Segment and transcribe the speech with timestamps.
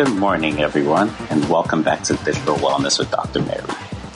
[0.00, 3.42] Good morning, everyone, and welcome back to Digital Wellness with Dr.
[3.42, 3.62] Mary.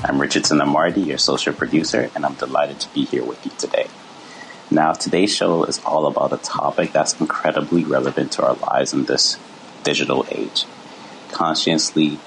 [0.03, 3.89] I'm Richardson Amardi, your social producer, and I'm delighted to be here with you today.
[4.71, 9.05] Now, today's show is all about a topic that's incredibly relevant to our lives in
[9.05, 9.39] this
[9.83, 10.65] digital age
[11.33, 12.19] consciously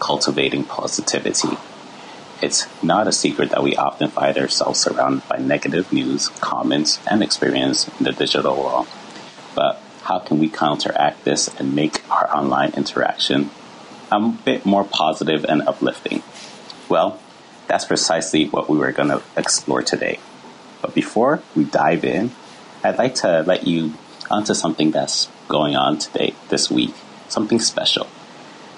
[0.00, 1.56] cultivating positivity.
[2.42, 7.22] It's not a secret that we often find ourselves surrounded by negative news, comments, and
[7.22, 8.88] experience in the digital world.
[9.54, 13.50] But how can we counteract this and make our online interaction
[14.12, 16.22] a bit more positive and uplifting?
[16.88, 17.18] Well,
[17.66, 20.20] that's precisely what we were going to explore today.
[20.82, 22.32] But before we dive in,
[22.82, 23.94] I'd like to let you
[24.30, 26.94] onto something that's going on today, this week,
[27.28, 28.06] something special.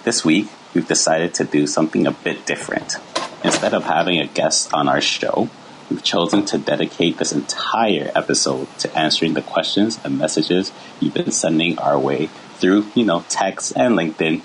[0.05, 2.97] This week, we've decided to do something a bit different.
[3.43, 5.51] Instead of having a guest on our show,
[5.91, 11.31] we've chosen to dedicate this entire episode to answering the questions and messages you've been
[11.31, 12.27] sending our way
[12.57, 14.43] through, you know, text and LinkedIn.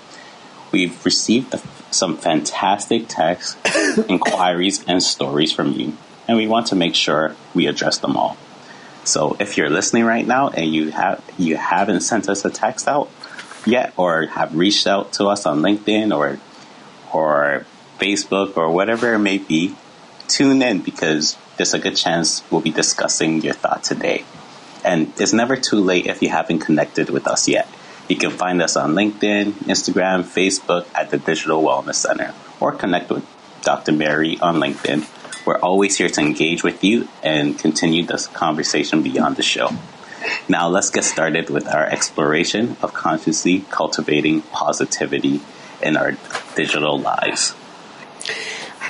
[0.70, 1.54] We've received
[1.90, 3.56] some fantastic texts,
[4.08, 8.36] inquiries, and stories from you, and we want to make sure we address them all.
[9.04, 12.86] So if you're listening right now and you have you haven't sent us a text
[12.86, 13.10] out
[13.66, 16.38] yet or have reached out to us on LinkedIn or
[17.12, 17.66] or
[17.98, 19.74] Facebook or whatever it may be,
[20.32, 24.24] tune in because there's a good chance we'll be discussing your thought today.
[24.84, 27.68] And it's never too late if you haven't connected with us yet.
[28.08, 33.10] You can find us on LinkedIn, Instagram, Facebook at the Digital Wellness Center, or connect
[33.10, 33.24] with
[33.62, 33.92] Dr.
[33.92, 35.06] Mary on LinkedIn.
[35.46, 39.70] We're always here to engage with you and continue this conversation beyond the show.
[40.48, 45.40] Now, let's get started with our exploration of consciously cultivating positivity
[45.82, 46.12] in our
[46.54, 47.54] digital lives.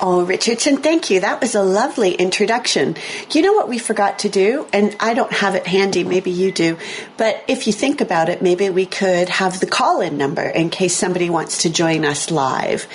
[0.01, 1.19] Oh, Richardson, thank you.
[1.19, 2.95] That was a lovely introduction.
[3.31, 4.67] You know what we forgot to do?
[4.73, 6.77] And I don't have it handy, maybe you do.
[7.15, 10.69] But if you think about it, maybe we could have the call in number in
[10.71, 12.87] case somebody wants to join us live.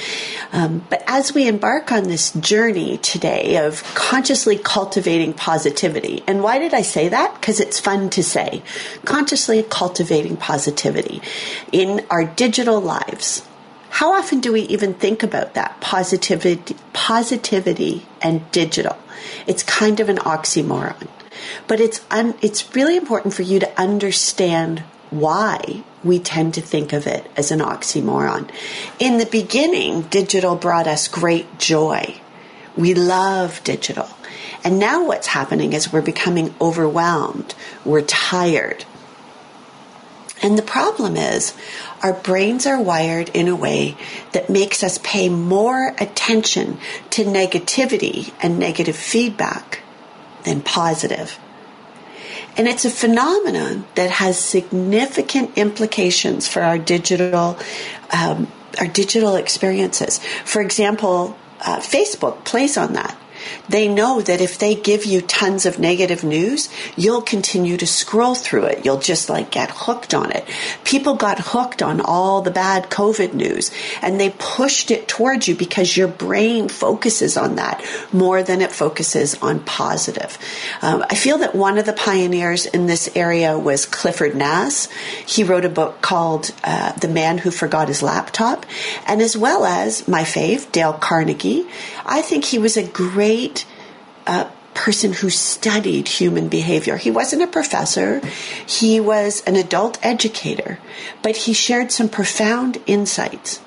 [0.53, 6.59] Um, but as we embark on this journey today of consciously cultivating positivity, and why
[6.59, 7.35] did I say that?
[7.41, 8.63] Because it's fun to say.
[9.05, 11.23] Consciously cultivating positivity
[11.71, 13.48] in our digital lives.
[13.99, 18.97] How often do we even think about that positivity, positivity and digital?
[19.45, 21.09] It's kind of an oxymoron,
[21.67, 26.93] but it's un, it's really important for you to understand why we tend to think
[26.93, 28.49] of it as an oxymoron.
[29.01, 32.21] In the beginning, digital brought us great joy.
[32.77, 34.09] We love digital.
[34.63, 37.53] And now what's happening is we're becoming overwhelmed.
[37.85, 38.85] We're tired.
[40.41, 41.53] And the problem is
[42.03, 43.97] our brains are wired in a way
[44.33, 46.79] that makes us pay more attention
[47.11, 49.83] to negativity and negative feedback
[50.45, 51.39] than positive.
[52.57, 57.57] And it's a phenomenon that has significant implications for our digital,
[58.13, 58.49] um,
[58.81, 60.19] our digital experiences.
[60.45, 63.17] For example, uh, Facebook plays on that.
[63.69, 68.35] They know that if they give you tons of negative news, you'll continue to scroll
[68.35, 68.85] through it.
[68.85, 70.45] You'll just like get hooked on it.
[70.85, 73.71] People got hooked on all the bad COVID news
[74.03, 78.73] and they pushed it towards you because your brain focuses on that more than it
[78.73, 80.39] focuses on positive.
[80.83, 84.89] Um, I feel that one of the pioneers in this area was Clifford Nass.
[85.27, 88.67] He wrote a book called uh, The Man Who Forgot His Laptop,
[89.07, 91.67] and as well as my fave, Dale Carnegie.
[92.05, 93.38] I think he was a great
[94.27, 96.97] uh, person who studied human behavior.
[96.97, 98.21] He wasn't a professor,
[98.67, 100.79] he was an adult educator,
[101.23, 103.61] but he shared some profound insights.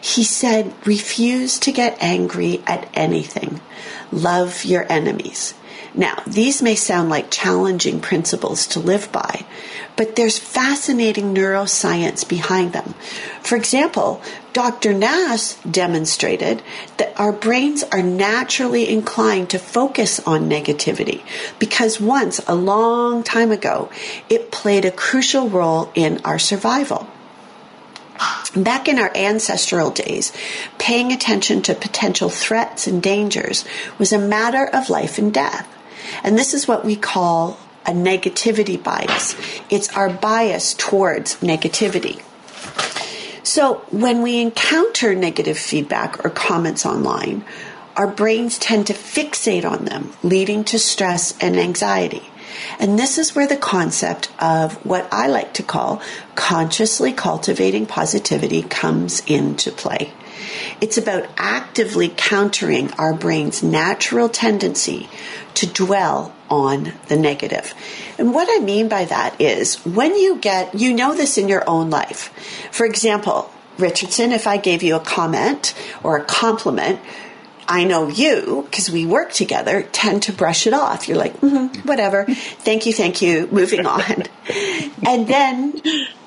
[0.00, 3.60] He said, refuse to get angry at anything.
[4.10, 5.54] Love your enemies.
[5.94, 9.46] Now, these may sound like challenging principles to live by,
[9.96, 12.94] but there's fascinating neuroscience behind them.
[13.42, 14.22] For example,
[14.58, 14.92] Dr.
[14.92, 16.64] Nass demonstrated
[16.96, 21.22] that our brains are naturally inclined to focus on negativity
[21.60, 23.88] because once, a long time ago,
[24.28, 27.06] it played a crucial role in our survival.
[28.56, 30.32] Back in our ancestral days,
[30.76, 33.64] paying attention to potential threats and dangers
[33.96, 35.72] was a matter of life and death.
[36.24, 39.36] And this is what we call a negativity bias.
[39.70, 42.24] It's our bias towards negativity.
[43.48, 47.46] So when we encounter negative feedback or comments online,
[47.96, 52.28] our brains tend to fixate on them, leading to stress and anxiety.
[52.78, 56.02] And this is where the concept of what I like to call
[56.34, 60.12] consciously cultivating positivity comes into play.
[60.80, 65.08] It's about actively countering our brain's natural tendency
[65.54, 67.74] to dwell on the negative.
[68.18, 71.68] And what I mean by that is when you get, you know this in your
[71.68, 72.32] own life.
[72.72, 77.00] For example, Richardson, if I gave you a comment or a compliment,
[77.68, 81.06] I know you, because we work together, tend to brush it off.
[81.06, 82.24] You're like, mm-hmm, whatever.
[82.24, 83.46] Thank you, thank you.
[83.52, 84.24] Moving on.
[85.06, 85.80] and then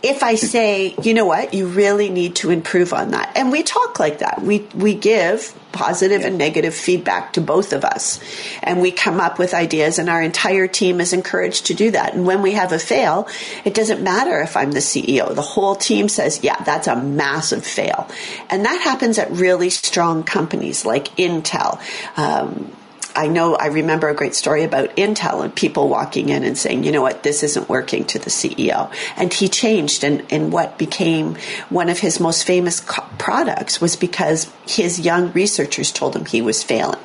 [0.03, 3.33] if I say, you know what, you really need to improve on that.
[3.36, 4.42] And we talk like that.
[4.42, 6.27] We, we give positive yeah.
[6.27, 8.19] and negative feedback to both of us.
[8.63, 12.13] And we come up with ideas and our entire team is encouraged to do that.
[12.13, 13.27] And when we have a fail,
[13.63, 15.33] it doesn't matter if I'm the CEO.
[15.33, 18.09] The whole team says, yeah, that's a massive fail.
[18.50, 21.80] And that happens at really strong companies like Intel.
[22.18, 22.75] Um,
[23.15, 26.83] I know I remember a great story about Intel and people walking in and saying,
[26.83, 28.91] you know what, this isn't working to the CEO.
[29.15, 31.35] And he changed and, and what became
[31.69, 36.41] one of his most famous co- products was because his young researchers told him he
[36.41, 36.99] was failing.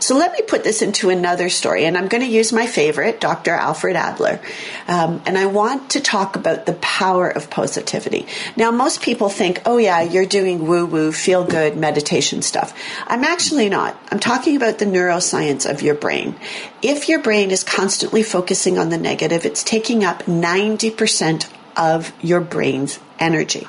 [0.00, 3.20] So let me put this into another story, and I'm going to use my favorite,
[3.20, 3.50] Dr.
[3.50, 4.40] Alfred Adler.
[4.88, 8.26] Um, and I want to talk about the power of positivity.
[8.56, 12.74] Now, most people think, oh, yeah, you're doing woo woo, feel good meditation stuff.
[13.06, 13.94] I'm actually not.
[14.10, 16.34] I'm talking about the neuroscience of your brain.
[16.80, 22.40] If your brain is constantly focusing on the negative, it's taking up 90% of your
[22.40, 23.68] brain's energy.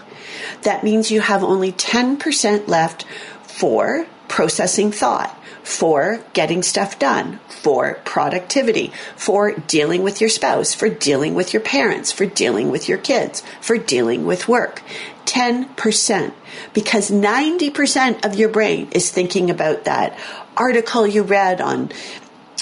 [0.61, 3.03] That means you have only 10% left
[3.43, 10.89] for processing thought for getting stuff done, for productivity, for dealing with your spouse, for
[10.89, 14.81] dealing with your parents, for dealing with your kids, for dealing with work.
[15.25, 16.33] 10%.
[16.73, 20.17] Because 90% of your brain is thinking about that
[20.57, 21.89] article you read on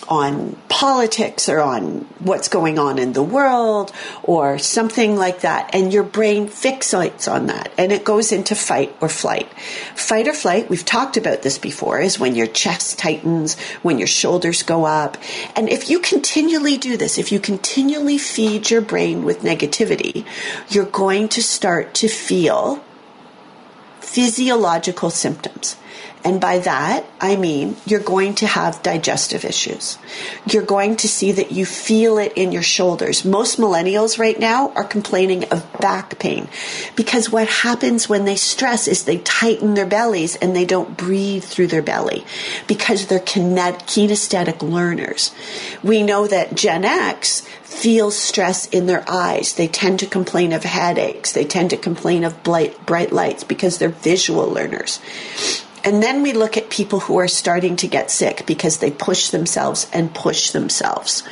[0.07, 3.91] on politics or on what's going on in the world
[4.23, 5.73] or something like that.
[5.73, 9.51] And your brain fixates on that and it goes into fight or flight.
[9.95, 14.07] Fight or flight, we've talked about this before, is when your chest tightens, when your
[14.07, 15.17] shoulders go up.
[15.55, 20.25] And if you continually do this, if you continually feed your brain with negativity,
[20.69, 22.83] you're going to start to feel
[23.99, 25.75] physiological symptoms.
[26.23, 29.97] And by that, I mean you're going to have digestive issues.
[30.45, 33.23] You're going to see that you feel it in your shoulders.
[33.23, 36.49] Most millennials right now are complaining of back pain
[36.95, 41.43] because what happens when they stress is they tighten their bellies and they don't breathe
[41.43, 42.25] through their belly
[42.67, 45.33] because they're kinesthetic learners.
[45.81, 49.53] We know that Gen X feels stress in their eyes.
[49.53, 51.31] They tend to complain of headaches.
[51.31, 54.99] They tend to complain of bright, bright lights because they're visual learners.
[55.83, 59.29] And then we look at people who are starting to get sick because they push
[59.29, 61.23] themselves and push themselves.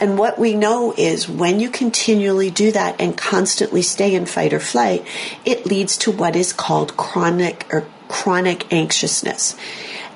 [0.00, 4.52] And what we know is when you continually do that and constantly stay in fight
[4.52, 5.06] or flight,
[5.44, 9.56] it leads to what is called chronic or chronic anxiousness.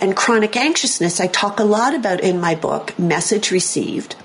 [0.00, 4.16] And chronic anxiousness, I talk a lot about in my book, Message Received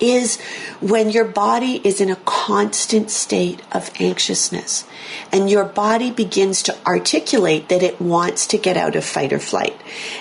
[0.00, 0.38] is
[0.80, 4.84] when your body is in a constant state of anxiousness
[5.32, 9.38] and your body begins to articulate that it wants to get out of fight or
[9.38, 9.78] flight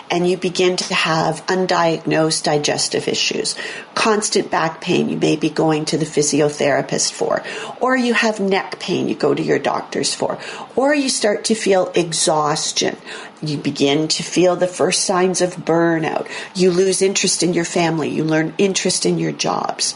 [0.09, 3.55] and you begin to have undiagnosed digestive issues
[3.95, 7.43] constant back pain you may be going to the physiotherapist for
[7.79, 10.37] or you have neck pain you go to your doctors for
[10.75, 12.97] or you start to feel exhaustion
[13.41, 16.27] you begin to feel the first signs of burnout.
[16.55, 18.09] You lose interest in your family.
[18.09, 19.95] You learn interest in your jobs.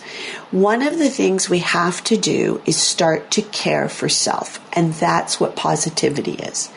[0.51, 4.59] One of the things we have to do is start to care for self.
[4.73, 6.69] And that's what positivity is.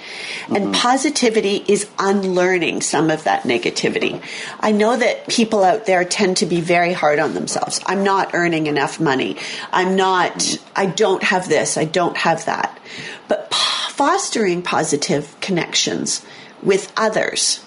[0.48, 0.72] And mm-hmm.
[0.72, 4.19] positivity is unlearning some of that negativity.
[4.60, 7.79] I know that people out there tend to be very hard on themselves.
[7.86, 9.38] I'm not earning enough money.
[9.72, 11.77] I'm not, I don't have this.
[11.77, 12.79] I don't have that.
[13.27, 16.25] But fostering positive connections
[16.65, 17.63] with others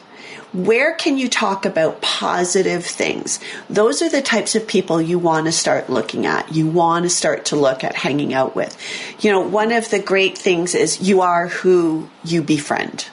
[0.57, 3.41] where can you talk about positive things?
[3.69, 6.55] Those are the types of people you want to start looking at.
[6.55, 8.75] You want to start to look at hanging out with.
[9.23, 13.07] You know, one of the great things is you are who you befriend.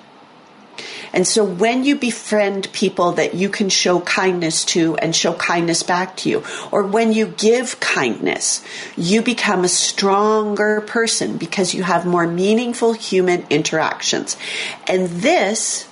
[1.14, 5.84] And so when you befriend people that you can show kindness to and show kindness
[5.84, 8.64] back to you, or when you give kindness,
[8.98, 14.36] you become a stronger person because you have more meaningful human interactions.
[14.88, 15.88] And this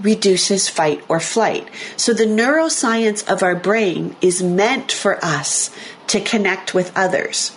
[0.00, 1.68] reduces fight or flight.
[1.96, 5.70] So the neuroscience of our brain is meant for us
[6.08, 7.56] to connect with others.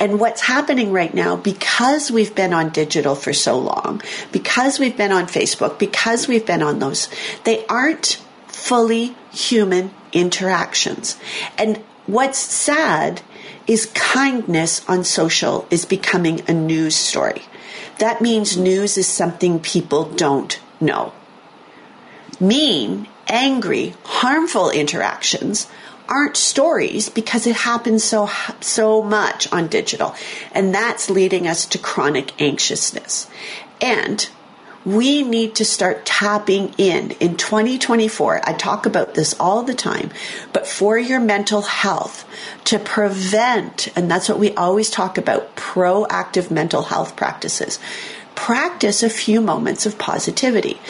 [0.00, 4.02] And what's happening right now, because we've been on digital for so long,
[4.32, 7.08] because we've been on Facebook, because we've been on those,
[7.44, 11.18] they aren't fully human interactions.
[11.56, 11.76] And
[12.06, 13.20] what's sad
[13.66, 17.42] is kindness on social is becoming a news story.
[17.98, 21.12] That means news is something people don't know
[22.40, 25.66] mean, angry, harmful interactions
[26.10, 28.28] aren't stories because it happens so
[28.60, 30.14] so much on digital.
[30.52, 33.28] And that's leading us to chronic anxiousness.
[33.80, 34.28] And
[34.84, 37.12] we need to start tapping in.
[37.12, 40.10] In 2024 i talk about this all the time
[40.52, 42.24] but for your mental health
[42.64, 47.78] to prevent and that's what we always talk about proactive mental health practices.
[48.34, 50.80] Practice a few moments of positivity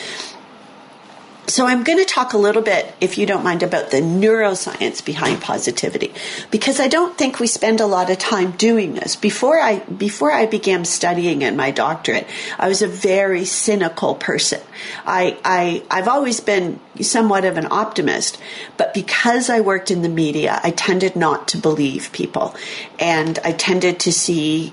[1.50, 5.04] so I'm going to talk a little bit, if you don't mind, about the neuroscience
[5.04, 6.12] behind positivity,
[6.50, 9.16] because I don't think we spend a lot of time doing this.
[9.16, 12.26] Before I before I began studying in my doctorate,
[12.58, 14.60] I was a very cynical person.
[15.04, 18.40] I, I I've always been somewhat of an optimist,
[18.76, 22.54] but because I worked in the media, I tended not to believe people,
[22.98, 24.72] and I tended to see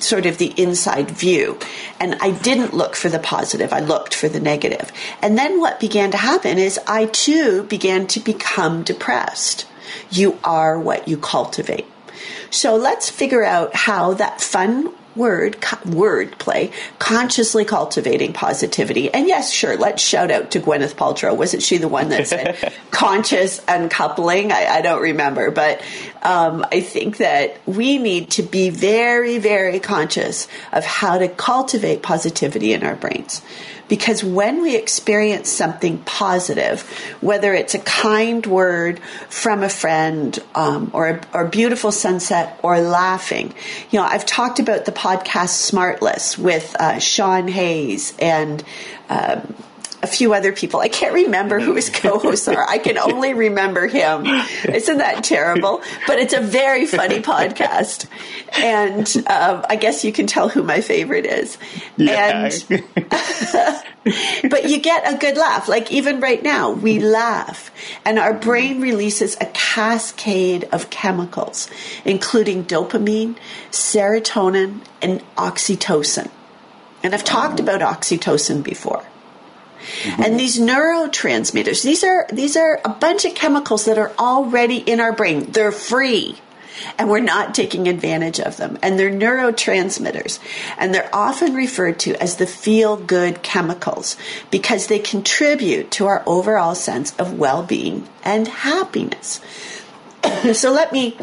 [0.00, 1.58] sort of the inside view.
[2.00, 4.92] And I didn't look for the positive, I looked for the negative.
[5.22, 9.66] And then what began to happen is I too began to become depressed.
[10.10, 11.86] You are what you cultivate.
[12.50, 19.12] So let's figure out how that fun word word play consciously cultivating positivity.
[19.12, 21.36] And yes sure let's shout out to gwyneth paltrow.
[21.36, 24.52] Wasn't she the one that said conscious uncoupling?
[24.52, 25.50] I, I, don't remember.
[25.50, 25.82] But
[26.22, 32.02] um, i think that we need to be very very conscious of how to cultivate
[32.02, 33.42] positivity in our brains
[33.88, 36.82] because when we experience something positive,
[37.20, 42.80] whether it's a kind word from a friend um, or, a, or beautiful sunset or
[42.80, 43.54] laughing,
[43.90, 48.62] you know, I've talked about the podcast Smartless with uh, Sean Hayes and
[49.08, 49.54] um,
[50.02, 50.80] a few other people.
[50.80, 52.66] I can't remember who his co-hosts are.
[52.68, 54.26] I can only remember him.
[54.64, 55.82] Isn't that terrible?
[56.06, 58.06] But it's a very funny podcast,
[58.56, 61.58] and um, I guess you can tell who my favorite is.
[61.96, 62.50] Yeah.
[62.70, 62.84] And
[64.50, 65.68] but you get a good laugh.
[65.68, 67.70] Like even right now, we laugh,
[68.04, 71.68] and our brain releases a cascade of chemicals,
[72.04, 73.36] including dopamine,
[73.70, 76.30] serotonin, and oxytocin.
[77.02, 79.04] And I've talked about oxytocin before.
[80.02, 80.22] Mm-hmm.
[80.22, 85.00] And these neurotransmitters, these are these are a bunch of chemicals that are already in
[85.00, 85.50] our brain.
[85.50, 86.38] They're free.
[86.96, 88.78] And we're not taking advantage of them.
[88.82, 90.38] And they're neurotransmitters.
[90.78, 94.16] And they're often referred to as the feel good chemicals
[94.52, 99.40] because they contribute to our overall sense of well being and happiness.
[100.52, 101.16] so let me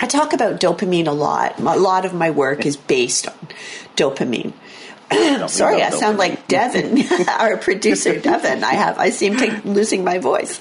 [0.00, 1.58] I talk about dopamine a lot.
[1.58, 3.48] A lot of my work is based on
[3.96, 4.52] dopamine.
[5.48, 8.64] Sorry, I sound like Devin, our producer Devin.
[8.64, 10.60] I have I seem to be losing my voice.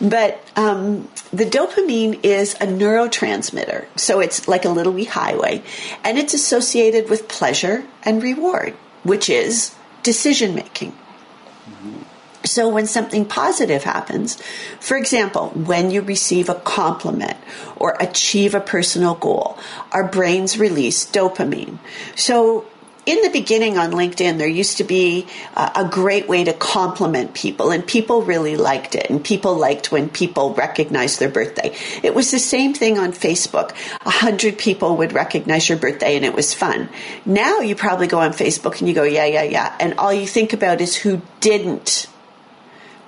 [0.00, 5.62] But um, the dopamine is a neurotransmitter, so it's like a little wee highway,
[6.02, 10.92] and it's associated with pleasure and reward, which is decision making.
[10.92, 12.02] Mm-hmm.
[12.44, 14.36] So when something positive happens,
[14.78, 17.38] for example, when you receive a compliment
[17.76, 19.58] or achieve a personal goal,
[19.92, 21.78] our brains release dopamine.
[22.14, 22.66] So
[23.06, 27.34] in the beginning on LinkedIn, there used to be uh, a great way to compliment
[27.34, 29.10] people, and people really liked it.
[29.10, 31.74] And people liked when people recognized their birthday.
[32.02, 33.72] It was the same thing on Facebook.
[34.06, 36.88] A hundred people would recognize your birthday, and it was fun.
[37.26, 39.76] Now you probably go on Facebook and you go, yeah, yeah, yeah.
[39.78, 42.06] And all you think about is who didn't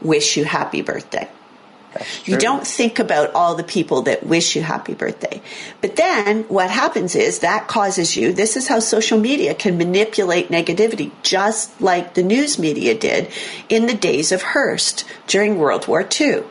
[0.03, 1.29] wish you happy birthday.
[2.25, 5.41] You don't think about all the people that wish you happy birthday.
[5.81, 10.49] But then what happens is that causes you, this is how social media can manipulate
[10.49, 13.31] negativity, just like the news media did
[13.69, 16.43] in the days of Hearst during World War II.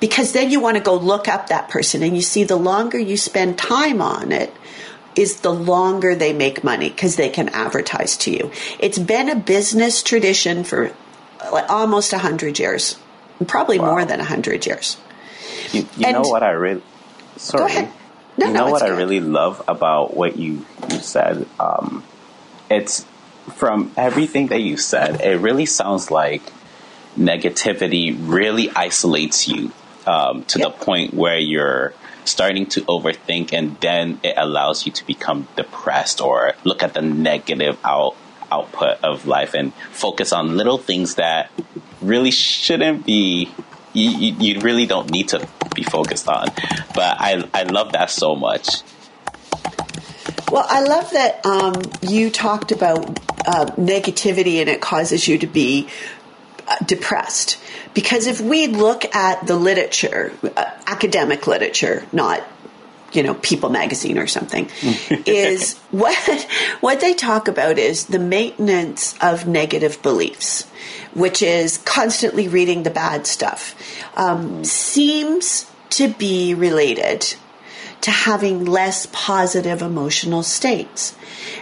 [0.00, 2.98] Because then you want to go look up that person and you see the longer
[2.98, 4.52] you spend time on it,
[5.16, 8.50] is the longer they make money because they can advertise to you.
[8.78, 10.92] It's been a business tradition for
[11.68, 12.98] almost 100 years
[13.46, 13.92] probably wow.
[13.92, 14.96] more than 100 years.
[15.72, 16.82] You, you know what I really.
[17.36, 17.88] Sorry.
[18.36, 18.92] No, you know no, what good.
[18.92, 21.46] I really love about what you, you said?
[21.58, 22.04] Um,
[22.70, 23.06] it's
[23.52, 26.42] from everything that you said, it really sounds like
[27.16, 29.70] negativity really isolates you
[30.06, 30.78] um, to yep.
[30.78, 36.20] the point where you're starting to overthink and then it allows you to become depressed
[36.20, 38.16] or look at the negative out
[38.50, 41.50] output of life and focus on little things that
[42.06, 43.50] really shouldn't be
[43.92, 46.48] you, you, really don't need to be focused on.
[46.94, 48.82] But i i love that so much.
[50.50, 55.46] Well i love that um, you talked about uh, negativity and it causes you to
[55.46, 55.88] be
[56.66, 57.58] uh, depressed.
[57.92, 62.42] Because if we look at the literature uh, academic literature not
[63.14, 64.68] you know people magazine or something
[65.26, 66.42] is what
[66.80, 70.64] what they talk about is the maintenance of negative beliefs
[71.14, 73.74] which is constantly reading the bad stuff
[74.16, 77.34] um, seems to be related
[78.00, 81.14] to having less positive emotional states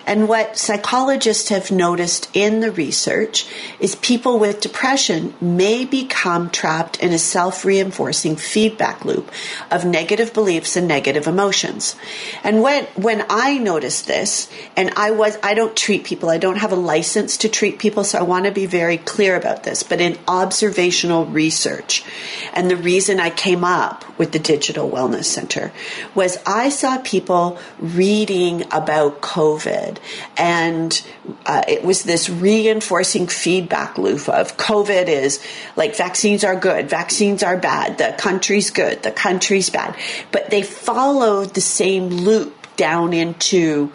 [0.07, 3.47] and what psychologists have noticed in the research
[3.79, 9.31] is people with depression may become trapped in a self reinforcing feedback loop
[9.71, 11.97] of negative beliefs and negative emotions.
[12.43, 16.59] And when, when I noticed this, and I was, I don't treat people, I don't
[16.59, 19.83] have a license to treat people, so I want to be very clear about this,
[19.83, 22.05] but in observational research,
[22.53, 25.73] and the reason I came up with the Digital Wellness Center
[26.15, 29.99] was I saw people reading about COVID COVID.
[30.37, 31.03] And
[31.47, 35.45] uh, it was this reinforcing feedback loop of COVID is
[35.77, 39.97] like vaccines are good, vaccines are bad, the country's good, the country's bad.
[40.31, 43.93] But they followed the same loop down into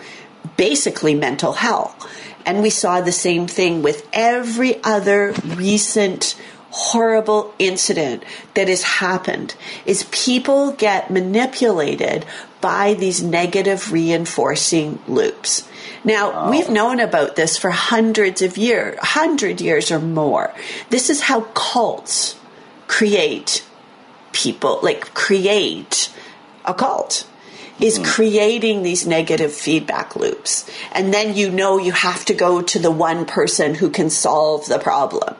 [0.55, 1.93] basically mental health.
[2.45, 6.39] And we saw the same thing with every other recent
[6.77, 12.23] horrible incident that has happened is people get manipulated
[12.61, 15.67] by these negative reinforcing loops.
[16.03, 20.53] Now, we've known about this for hundreds of years, hundred years or more.
[20.91, 22.35] This is how cults
[22.87, 23.65] create
[24.31, 26.13] people, like create
[26.63, 27.27] a cult
[27.79, 28.11] is mm-hmm.
[28.11, 30.69] creating these negative feedback loops.
[30.91, 34.65] And then you know you have to go to the one person who can solve
[34.67, 35.35] the problem.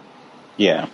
[0.58, 0.88] Yeah.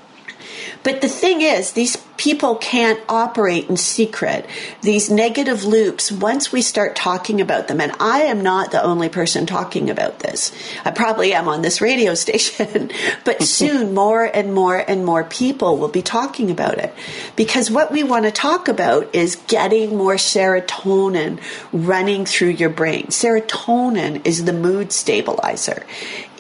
[0.83, 4.45] But the thing is, these people can't operate in secret.
[4.81, 9.09] These negative loops, once we start talking about them, and I am not the only
[9.09, 10.51] person talking about this.
[10.83, 12.91] I probably am on this radio station,
[13.23, 16.93] but soon more and more and more people will be talking about it.
[17.35, 21.39] Because what we want to talk about is getting more serotonin
[21.71, 23.07] running through your brain.
[23.07, 25.85] Serotonin is the mood stabilizer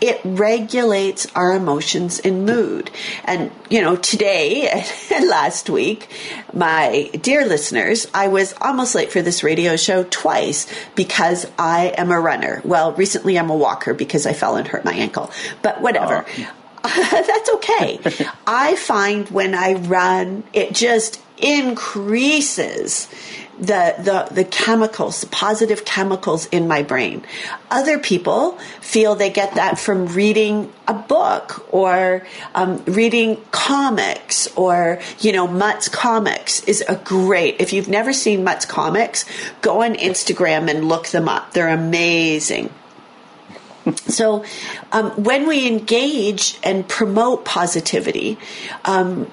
[0.03, 2.91] it regulates our emotions and mood.
[3.23, 4.67] And, you know, today
[5.11, 6.09] and last week,
[6.51, 12.11] my dear listeners, I was almost late for this radio show twice because I am
[12.11, 12.61] a runner.
[12.65, 16.25] Well, recently I'm a walker because I fell and hurt my ankle, but whatever.
[16.27, 16.49] Oh.
[16.83, 17.97] That's okay.
[18.45, 23.07] I find when I run, it just increases
[23.59, 27.23] the, the, the chemicals, the positive chemicals in my brain.
[27.69, 34.99] Other people feel they get that from reading a book or um, reading comics or,
[35.19, 39.25] you know, Mutts Comics is a great, if you've never seen Mutts Comics,
[39.61, 41.53] go on Instagram and look them up.
[41.53, 42.69] They're amazing.
[44.07, 44.45] So,
[44.93, 48.37] um, when we engage and promote positivity,
[48.85, 49.29] um,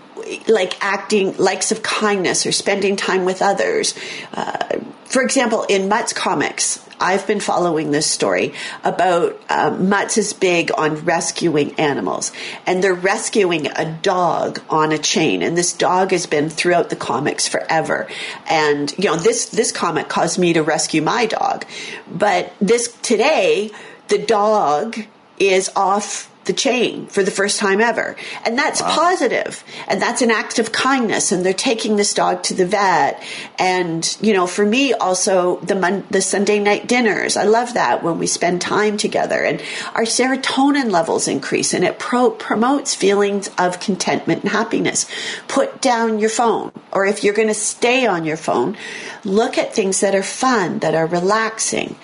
[0.48, 3.94] like acting likes of kindness or spending time with others.
[4.32, 8.52] Uh, for example, in Mutts comics, I've been following this story
[8.84, 12.30] about Mutts is big on rescuing animals,
[12.66, 16.96] and they're rescuing a dog on a chain, and this dog has been throughout the
[16.96, 18.06] comics forever.
[18.48, 21.64] And you know, this this comic caused me to rescue my dog,
[22.12, 23.70] but this today,
[24.08, 24.98] the dog
[25.38, 28.16] is off the chain for the first time ever.
[28.44, 28.88] And that's wow.
[28.88, 29.62] positive.
[29.86, 31.30] And that's an act of kindness.
[31.30, 33.22] And they're taking this dog to the vet.
[33.56, 38.02] And, you know, for me also the mon- the Sunday night dinners, I love that
[38.02, 39.62] when we spend time together and
[39.94, 45.06] our serotonin levels increase and it pro- promotes feelings of contentment and happiness.
[45.46, 48.76] Put down your phone or if you're going to stay on your phone,
[49.22, 51.94] look at things that are fun, that are relaxing.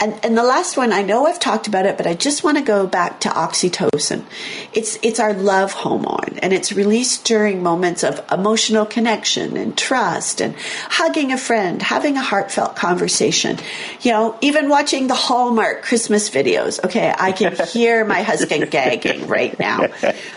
[0.00, 2.58] And, and the last one, I know I've talked about it, but I just want
[2.58, 4.24] to go back to oxytocin.
[4.72, 10.40] It's, it's our love hormone and it's released during moments of emotional connection and trust
[10.40, 10.56] and
[10.88, 13.58] hugging a friend, having a heartfelt conversation.
[14.00, 16.82] You know, even watching the Hallmark Christmas videos.
[16.84, 17.14] Okay.
[17.16, 19.88] I can hear my husband gagging right now.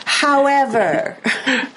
[0.05, 1.17] However,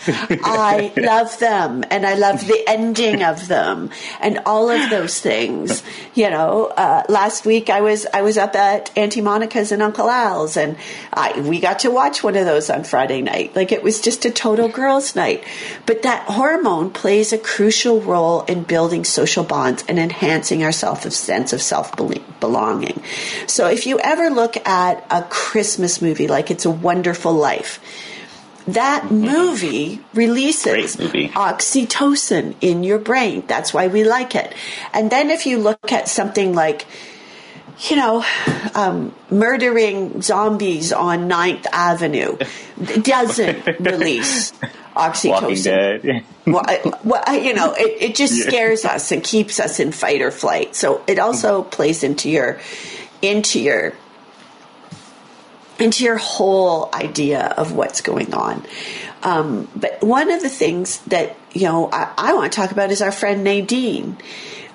[0.06, 3.90] I love them and I love the ending of them
[4.20, 5.82] and all of those things.
[6.14, 10.10] You know, uh, last week I was I was up at Auntie Monica's and Uncle
[10.10, 10.76] Al's, and
[11.12, 13.56] I, we got to watch one of those on Friday night.
[13.56, 15.44] Like it was just a total girls' night.
[15.86, 21.10] But that hormone plays a crucial role in building social bonds and enhancing our self
[21.12, 21.94] sense of self
[22.40, 23.02] belonging.
[23.46, 27.80] So if you ever look at a Christmas movie like It's a Wonderful Life
[28.66, 29.22] that mm-hmm.
[29.22, 31.28] movie releases movie.
[31.30, 33.44] oxytocin in your brain.
[33.46, 34.54] That's why we like it.
[34.92, 36.86] And then if you look at something like
[37.88, 38.24] you know,
[38.74, 42.36] um, murdering zombies on 9th Avenue
[43.02, 44.52] doesn't release
[44.94, 46.24] oxytocin.
[46.46, 46.64] well,
[47.04, 50.74] well, you know, it, it just scares us and keeps us in fight or flight.
[50.74, 52.60] So it also plays into your
[53.22, 53.94] into your
[55.78, 58.64] into your whole idea of what's going on.
[59.22, 62.90] Um, but one of the things that you know I, I, want to talk about
[62.90, 64.16] is our friend Nadine.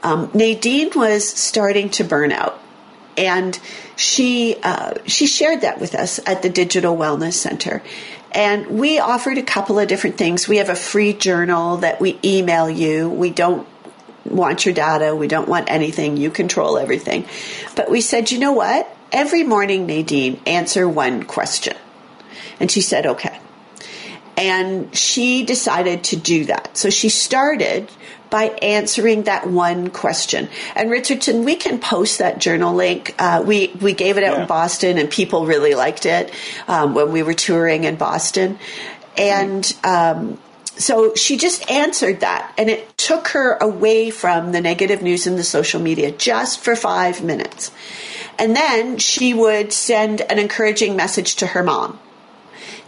[0.03, 2.59] Um, Nadine was starting to burn out
[3.17, 3.59] and
[3.95, 7.81] she uh, she shared that with us at the Digital Wellness Center.
[8.31, 10.47] And we offered a couple of different things.
[10.47, 13.09] We have a free journal that we email you.
[13.09, 13.65] We don't
[14.25, 15.15] want your data.
[15.15, 16.17] We don't want anything.
[16.17, 17.25] You control everything.
[17.75, 18.93] But we said, you know what?
[19.11, 21.77] Every morning, Nadine, answer one question.
[22.59, 23.39] And she said, okay.
[24.35, 26.75] And she decided to do that.
[26.75, 27.89] So she started
[28.29, 30.49] by answering that one question.
[30.75, 33.15] And Richardson, we can post that journal link.
[33.19, 34.41] Uh, we we gave it out yeah.
[34.41, 36.33] in Boston, and people really liked it
[36.67, 38.59] um, when we were touring in Boston.
[39.17, 40.37] And um,
[40.77, 45.37] so she just answered that, and it took her away from the negative news and
[45.37, 47.71] the social media just for five minutes.
[48.37, 51.99] And then she would send an encouraging message to her mom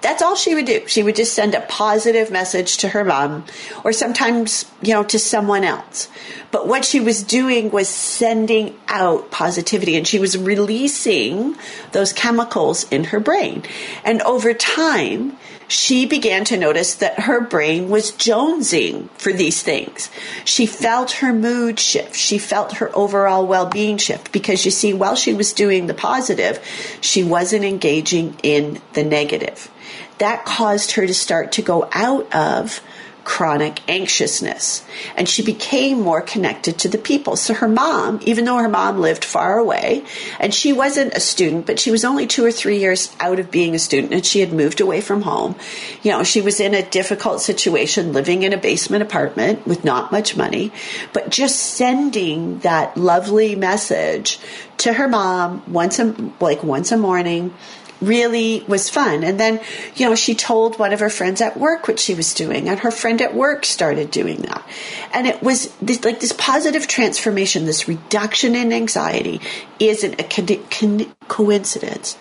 [0.01, 0.87] that's all she would do.
[0.87, 3.45] She would just send a positive message to her mom
[3.83, 6.09] or sometimes, you know, to someone else.
[6.51, 11.55] But what she was doing was sending out positivity and she was releasing
[11.91, 13.63] those chemicals in her brain.
[14.05, 15.37] And over time,
[15.67, 20.09] she began to notice that her brain was jonesing for these things.
[20.45, 22.15] She felt her mood shift.
[22.15, 25.93] She felt her overall well being shift because you see, while she was doing the
[25.93, 26.63] positive,
[27.01, 29.69] she wasn't engaging in the negative
[30.17, 32.81] that caused her to start to go out of
[33.27, 34.85] chronic anxiousness.
[35.17, 37.35] And she became more connected to the people.
[37.35, 40.05] So her mom, even though her mom lived far away,
[40.39, 43.51] and she wasn't a student, but she was only two or three years out of
[43.51, 45.57] being a student and she had moved away from home.
[46.03, 50.09] You know, she was in a difficult situation living in a basement apartment with not
[50.09, 50.71] much money,
[51.11, 54.39] but just sending that lovely message
[54.77, 57.53] to her mom once a, like once a morning
[58.01, 59.23] really was fun.
[59.23, 59.59] And then,
[59.95, 62.79] you know, she told one of her friends at work what she was doing, and
[62.79, 64.67] her friend at work started doing that.
[65.13, 69.41] And it was this, like this positive transformation, this reduction in anxiety
[69.79, 72.17] isn't a co- co- coincidence.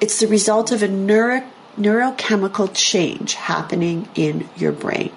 [0.00, 1.44] It's the result of a neuro-
[1.78, 5.12] neurochemical change happening in your brain.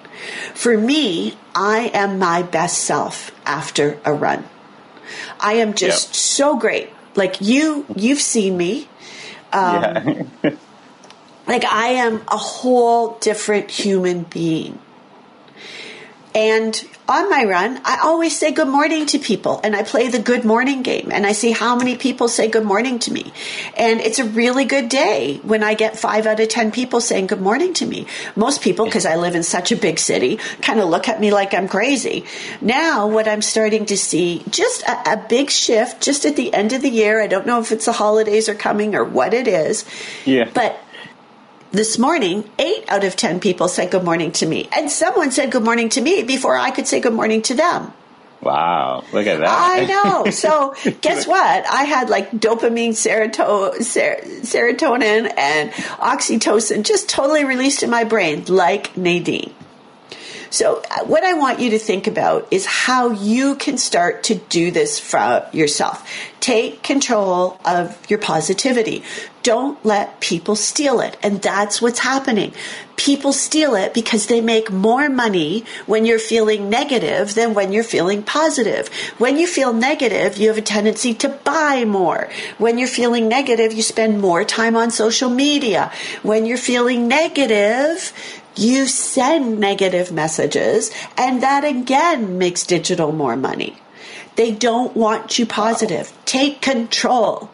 [0.54, 4.44] For me, I am my best self after a run.
[5.40, 6.14] I am just yep.
[6.14, 6.90] so great.
[7.14, 8.88] Like you, you've seen me
[9.54, 10.50] um, yeah.
[11.46, 14.78] like I am a whole different human being.
[16.34, 20.18] And on my run, I always say good morning to people and I play the
[20.18, 23.32] good morning game and I see how many people say good morning to me.
[23.76, 27.26] And it's a really good day when I get five out of 10 people saying
[27.26, 28.06] good morning to me.
[28.36, 31.30] Most people, because I live in such a big city, kind of look at me
[31.30, 32.24] like I'm crazy.
[32.62, 36.72] Now, what I'm starting to see, just a, a big shift just at the end
[36.72, 37.20] of the year.
[37.20, 39.84] I don't know if it's the holidays are coming or what it is.
[40.24, 40.48] Yeah.
[40.52, 40.80] But
[41.74, 44.68] this morning, eight out of 10 people said good morning to me.
[44.72, 47.92] And someone said good morning to me before I could say good morning to them.
[48.40, 49.48] Wow, look at that.
[49.48, 50.30] I know.
[50.30, 51.66] So, guess what?
[51.66, 58.44] I had like dopamine, seroto- ser- serotonin, and oxytocin just totally released in my brain,
[58.46, 59.54] like Nadine.
[60.54, 64.36] So, uh, what I want you to think about is how you can start to
[64.36, 66.08] do this for yourself.
[66.38, 69.02] Take control of your positivity.
[69.42, 71.16] Don't let people steal it.
[71.24, 72.52] And that's what's happening.
[72.94, 77.82] People steal it because they make more money when you're feeling negative than when you're
[77.82, 78.86] feeling positive.
[79.18, 82.30] When you feel negative, you have a tendency to buy more.
[82.58, 85.90] When you're feeling negative, you spend more time on social media.
[86.22, 88.12] When you're feeling negative,
[88.56, 93.76] you send negative messages, and that again makes digital more money.
[94.36, 96.12] They don't want you positive.
[96.24, 97.50] Take control.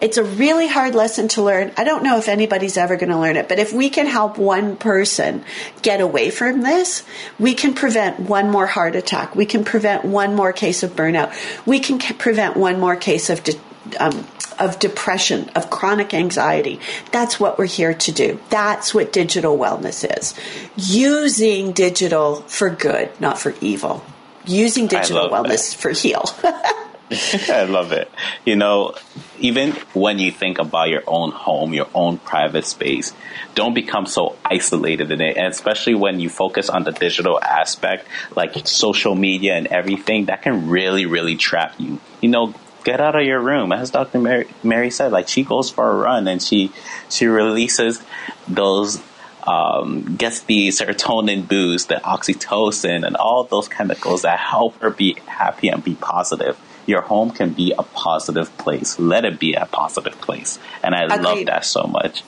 [0.00, 1.72] It's a really hard lesson to learn.
[1.76, 4.36] I don't know if anybody's ever going to learn it, but if we can help
[4.38, 5.44] one person
[5.82, 7.04] get away from this,
[7.38, 9.34] we can prevent one more heart attack.
[9.34, 11.32] We can prevent one more case of burnout.
[11.64, 13.60] We can prevent one more case of de-
[13.98, 14.26] um,
[14.58, 16.80] of depression, of chronic anxiety.
[17.10, 18.40] That's what we're here to do.
[18.50, 20.34] That's what digital wellness is.
[20.76, 24.04] Using digital for good, not for evil.
[24.46, 25.78] Using digital wellness that.
[25.80, 26.24] for heal.
[27.48, 28.10] I love it.
[28.44, 28.94] You know,
[29.38, 33.12] even when you think about your own home, your own private space,
[33.54, 35.36] don't become so isolated in it.
[35.36, 40.42] And especially when you focus on the digital aspect, like social media and everything, that
[40.42, 42.00] can really, really trap you.
[42.22, 43.72] You know, get out of your room.
[43.72, 44.20] As Dr.
[44.20, 46.70] Mary, Mary said, like she goes for a run and she
[47.08, 48.02] she releases
[48.46, 49.02] those
[49.46, 55.16] um, gets the serotonin boost, the oxytocin, and all those chemicals that help her be
[55.26, 56.58] happy and be positive.
[56.86, 58.98] Your home can be a positive place.
[58.98, 60.58] Let it be a positive place.
[60.82, 61.22] And I Agreed.
[61.22, 62.22] love that so much.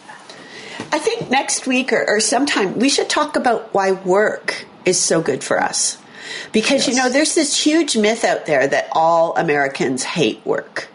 [0.93, 5.21] I think next week or, or sometime we should talk about why work is so
[5.21, 5.99] good for us.
[6.53, 6.89] Because, yes.
[6.89, 10.89] you know, there's this huge myth out there that all Americans hate work.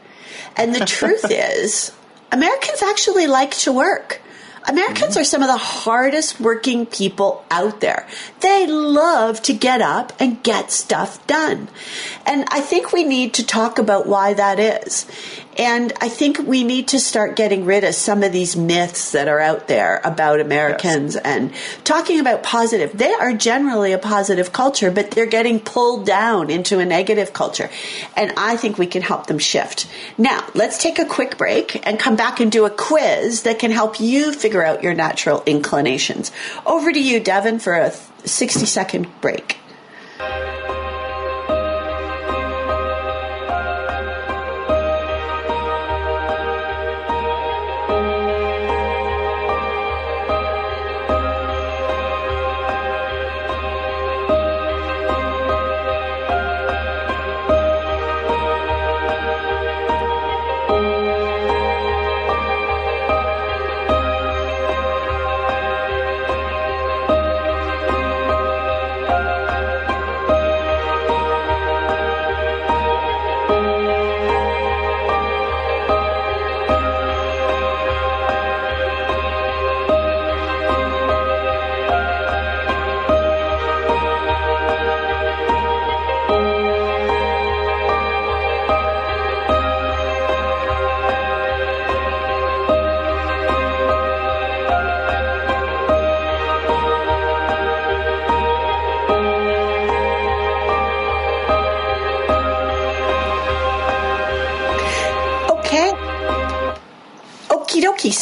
[0.56, 1.92] And the truth is,
[2.32, 4.22] Americans actually like to work.
[4.68, 5.22] Americans mm-hmm.
[5.22, 8.08] are some of the hardest working people out there.
[8.42, 11.68] They love to get up and get stuff done.
[12.26, 15.08] And I think we need to talk about why that is.
[15.58, 19.28] And I think we need to start getting rid of some of these myths that
[19.28, 21.24] are out there about Americans yes.
[21.24, 22.98] and talking about positive.
[22.98, 27.70] They are generally a positive culture, but they're getting pulled down into a negative culture.
[28.16, 29.88] And I think we can help them shift.
[30.18, 33.72] Now, let's take a quick break and come back and do a quiz that can
[33.72, 36.32] help you figure out your natural inclinations.
[36.66, 39.58] Over to you, Devin, for a 60 second break.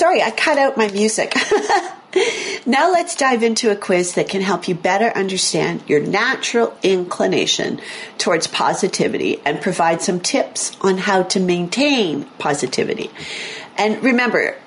[0.09, 1.35] Sorry, I cut out my music.
[2.65, 7.79] now let's dive into a quiz that can help you better understand your natural inclination
[8.17, 13.11] towards positivity and provide some tips on how to maintain positivity.
[13.77, 14.57] And remember,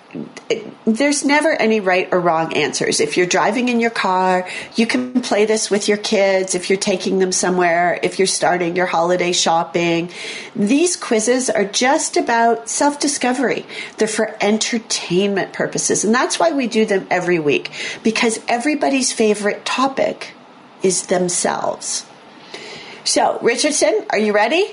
[0.85, 3.01] there's never any right or wrong answers.
[3.01, 6.55] If you're driving in your car, you can play this with your kids.
[6.55, 10.11] If you're taking them somewhere, if you're starting your holiday shopping,
[10.57, 13.65] these quizzes are just about self discovery.
[13.99, 16.05] They're for entertainment purposes.
[16.05, 17.71] And that's why we do them every week
[18.03, 20.33] because everybody's favorite topic
[20.83, 22.05] is themselves.
[23.05, 24.65] So, Richardson, are you ready?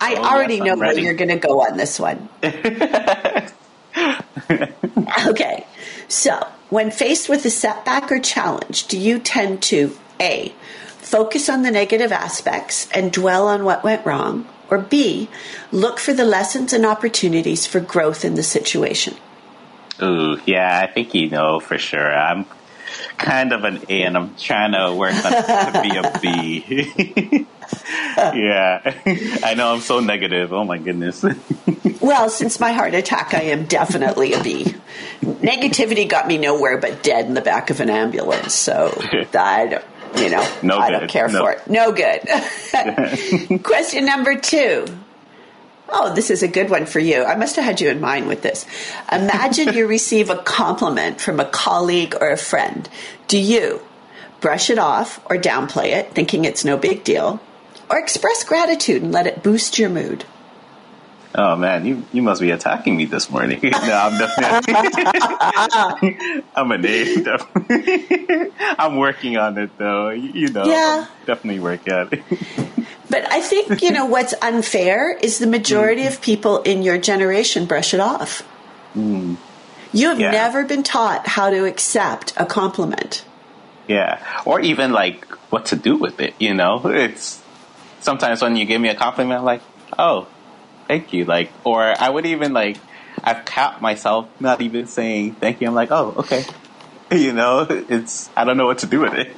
[0.00, 2.28] I oh, already yes, know where you're going to go on this one.
[5.26, 5.66] okay.
[6.08, 10.52] So, when faced with a setback or challenge, do you tend to A,
[10.98, 14.46] focus on the negative aspects and dwell on what went wrong?
[14.68, 15.28] Or B,
[15.70, 19.16] look for the lessons and opportunities for growth in the situation?
[20.02, 22.12] Ooh, yeah, I think you know for sure.
[22.12, 22.44] I'm
[23.18, 27.46] kind of an A, and I'm trying to work on to be a B.
[28.16, 28.94] yeah,
[29.44, 30.52] I know I'm so negative.
[30.52, 31.24] Oh my goodness.
[32.00, 34.74] well, since my heart attack, I am definitely a B.
[35.22, 38.54] Negativity got me nowhere but dead in the back of an ambulance.
[38.54, 38.92] So
[39.34, 39.84] I don't,
[40.16, 41.40] you know, no I don't care no.
[41.40, 41.68] for it.
[41.68, 43.62] No good.
[43.62, 44.86] Question number two.
[45.88, 47.24] Oh, this is a good one for you.
[47.24, 48.66] I must have had you in mind with this.
[49.10, 52.88] Imagine you receive a compliment from a colleague or a friend.
[53.28, 53.80] Do you
[54.40, 57.40] brush it off or downplay it, thinking it's no big deal,
[57.88, 60.24] or express gratitude and let it boost your mood?
[61.38, 63.60] Oh man, you you must be attacking me this morning.
[63.62, 64.74] no, I'm definitely
[66.56, 67.24] I'm a name.
[67.24, 68.52] Definitely.
[68.78, 70.08] I'm working on it though.
[70.08, 72.22] You, know, yeah, definitely working on it.
[73.08, 76.08] But I think, you know, what's unfair is the majority mm.
[76.08, 78.42] of people in your generation brush it off.
[78.94, 79.36] Mm.
[79.92, 80.30] You have yeah.
[80.32, 83.24] never been taught how to accept a compliment.
[83.86, 84.20] Yeah.
[84.44, 86.82] Or even like what to do with it, you know?
[86.86, 87.40] It's
[88.00, 89.62] sometimes when you give me a compliment, I'm like,
[89.98, 90.26] oh,
[90.88, 91.24] thank you.
[91.24, 92.78] Like, or I would even like,
[93.22, 95.68] I've capped myself not even saying thank you.
[95.68, 96.44] I'm like, oh, okay.
[97.08, 99.36] You know, it's, I don't know what to do with it.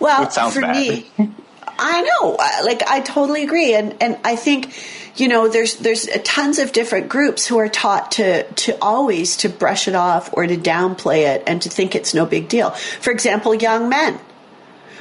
[0.00, 0.76] Well, for bad.
[0.76, 1.10] me,
[1.78, 4.74] I know, like I totally agree, and and I think,
[5.16, 9.48] you know, there's there's tons of different groups who are taught to to always to
[9.48, 12.70] brush it off or to downplay it and to think it's no big deal.
[12.70, 14.18] For example, young men.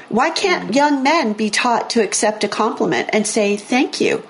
[0.10, 0.76] Why can't mm.
[0.76, 4.24] young men be taught to accept a compliment and say thank you?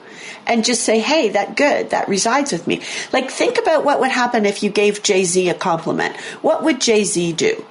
[0.45, 2.81] and just say, hey, that good, that resides with me.
[3.11, 6.17] Like, think about what would happen if you gave Jay Z a compliment.
[6.41, 7.65] What would Jay Z do?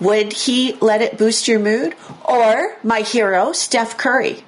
[0.00, 1.94] Would he let it boost your mood?
[2.24, 4.44] Or my hero, Steph Curry.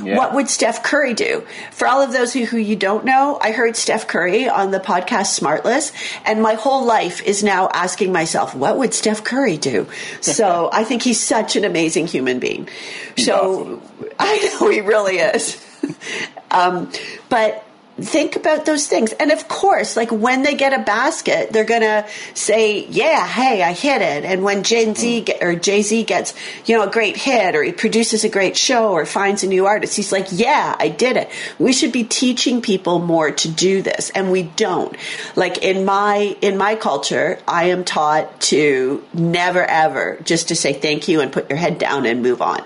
[0.00, 0.16] Yeah.
[0.16, 1.46] What would Steph Curry do?
[1.72, 4.80] For all of those who, who you don't know, I heard Steph Curry on the
[4.80, 5.92] podcast Smartless,
[6.24, 9.86] and my whole life is now asking myself, what would Steph Curry do?
[10.20, 12.68] So I think he's such an amazing human being.
[13.16, 14.12] So awesome.
[14.18, 15.64] I know he really is.
[16.50, 16.90] um,
[17.28, 17.64] but
[18.00, 19.12] think about those things.
[19.12, 23.62] And of course, like when they get a basket, they're going to say, yeah, hey,
[23.62, 24.24] I hit it.
[24.24, 26.34] And when Gen Z get, or Jay Z gets,
[26.64, 29.66] you know, a great hit or he produces a great show or finds a new
[29.66, 31.30] artist, he's like, yeah, I did it.
[31.58, 34.10] We should be teaching people more to do this.
[34.10, 34.96] And we don't.
[35.34, 40.72] Like in my, in my culture, I am taught to never ever just to say
[40.72, 42.62] thank you and put your head down and move on.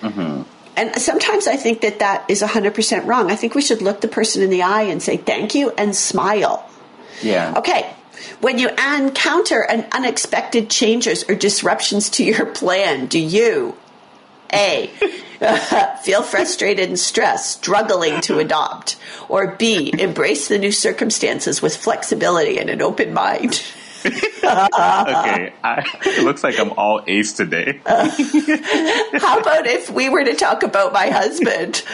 [0.00, 0.42] Mm-hmm.
[0.76, 3.30] And sometimes I think that that is 100% wrong.
[3.30, 5.94] I think we should look the person in the eye and say thank you and
[5.94, 6.68] smile.
[7.22, 7.54] Yeah.
[7.58, 7.94] Okay.
[8.40, 13.76] When you encounter an unexpected changes or disruptions to your plan, do you
[14.52, 14.90] A,
[16.02, 18.96] feel frustrated and stressed, struggling to adopt,
[19.28, 23.62] or B, embrace the new circumstances with flexibility and an open mind?
[24.06, 27.80] okay, I, it looks like I'm all ace today.
[27.86, 28.08] Uh,
[29.18, 31.76] how about if we were to talk about my husband?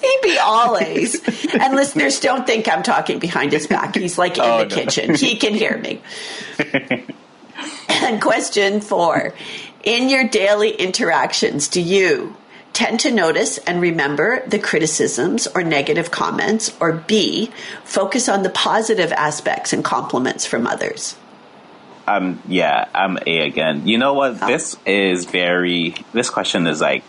[0.00, 1.20] He'd be all ace.
[1.54, 3.94] And listeners, don't think I'm talking behind his back.
[3.94, 4.74] He's like in oh, the no.
[4.74, 5.14] kitchen.
[5.14, 6.00] He can hear me.
[7.88, 9.34] and question four
[9.84, 12.34] In your daily interactions, do you
[12.76, 17.50] tend to notice and remember the criticisms or negative comments, or B,
[17.84, 21.16] focus on the positive aspects and compliments from others?
[22.06, 23.88] Um, yeah, I'm A again.
[23.88, 24.42] You know what?
[24.42, 24.46] Oh.
[24.46, 27.02] This is very, this question is like,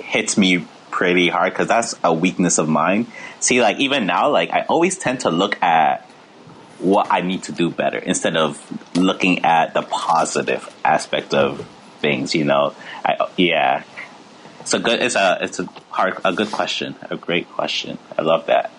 [0.00, 3.06] hits me pretty hard because that's a weakness of mine.
[3.38, 6.04] See, like, even now, like, I always tend to look at
[6.80, 8.58] what I need to do better instead of
[8.96, 11.64] looking at the positive aspect of
[12.00, 12.74] things, you know?
[13.04, 13.84] I, yeah.
[14.70, 15.02] It's a good.
[15.02, 15.38] It's a.
[15.40, 16.20] It's a hard.
[16.24, 16.94] A good question.
[17.10, 17.98] A great question.
[18.16, 18.70] I love that.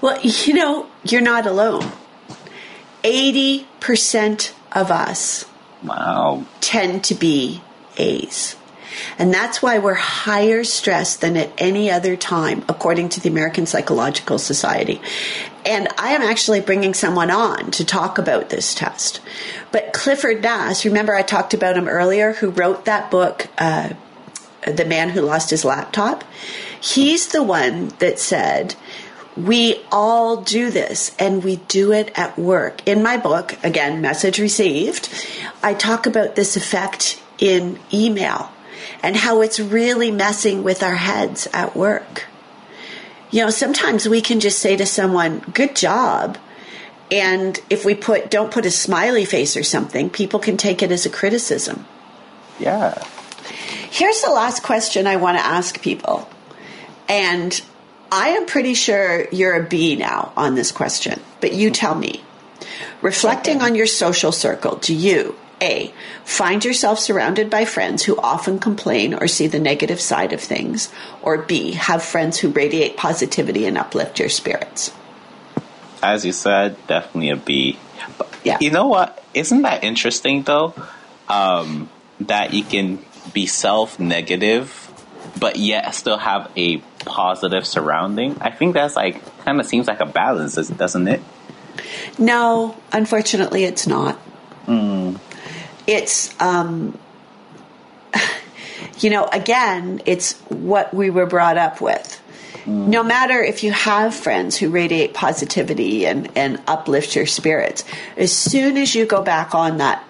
[0.00, 1.92] Well, you know, you're not alone.
[3.04, 5.44] Eighty percent of us.
[5.84, 6.46] Wow.
[6.60, 7.62] Tend to be
[7.96, 8.56] A's.
[9.20, 13.66] And that's why we're higher stress than at any other time, according to the American
[13.66, 15.00] Psychological Society.
[15.64, 19.20] And I am actually bringing someone on to talk about this test.
[19.70, 23.90] But Clifford Nass, remember I talked about him earlier, who wrote that book, uh,
[24.66, 26.24] the man who lost his laptop,
[26.80, 28.74] he's the one that said,
[29.36, 32.86] we all do this and we do it at work.
[32.86, 35.08] In my book, again, message received,
[35.62, 38.50] I talk about this effect in email
[39.02, 42.26] and how it's really messing with our heads at work.
[43.30, 46.36] You know, sometimes we can just say to someone, good job.
[47.10, 50.92] And if we put, don't put a smiley face or something, people can take it
[50.92, 51.86] as a criticism.
[52.58, 53.02] Yeah.
[53.90, 56.28] Here's the last question I want to ask people.
[57.08, 57.60] And
[58.10, 62.22] I am pretty sure you're a B now on this question, but you tell me.
[63.00, 65.92] Reflecting on your social circle, do you A.
[66.24, 70.88] Find yourself surrounded by friends who often complain or see the negative side of things,
[71.20, 71.72] or B.
[71.72, 74.92] Have friends who radiate positivity and uplift your spirits?
[76.02, 77.78] As you said, definitely a B.
[78.44, 78.58] Yeah.
[78.60, 79.22] You know what?
[79.34, 80.74] Isn't that interesting though?
[81.28, 81.88] Um,
[82.20, 82.98] that you can
[83.32, 84.90] be self negative,
[85.38, 88.36] but yet still have a positive surrounding.
[88.40, 91.20] I think that's like kind of seems like a balance, doesn't it?
[92.18, 94.18] No, unfortunately, it's not.
[95.86, 96.98] It's, um,
[99.00, 102.20] you know, again, it's what we were brought up with.
[102.64, 107.84] No matter if you have friends who radiate positivity and, and uplift your spirits,
[108.16, 110.04] as soon as you go back on that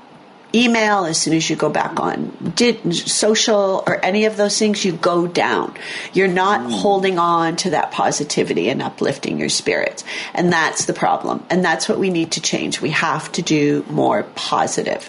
[0.55, 4.85] email, as soon as you go back on did, social or any of those things,
[4.85, 5.75] you go down.
[6.13, 6.73] You're not mm.
[6.73, 10.05] holding on to that positivity and uplifting your spirits.
[10.35, 11.45] And that's the problem.
[11.51, 12.81] And that's what we need to change.
[12.81, 15.09] We have to do more positive.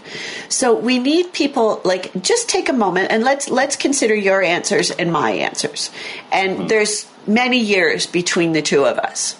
[0.49, 4.91] So we need people like just take a moment and let's let's consider your answers
[4.91, 5.91] and my answers.
[6.31, 6.69] And mm.
[6.69, 9.37] there's many years between the two of us.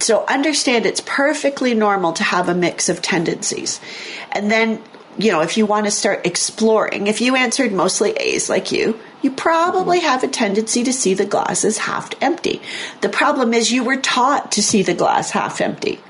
[0.00, 3.80] So understand it's perfectly normal to have a mix of tendencies.
[4.32, 4.82] And then,
[5.18, 8.98] you know, if you want to start exploring, if you answered mostly A's like you,
[9.22, 12.60] you probably have a tendency to see the glass as half empty.
[13.00, 16.00] The problem is you were taught to see the glass half empty.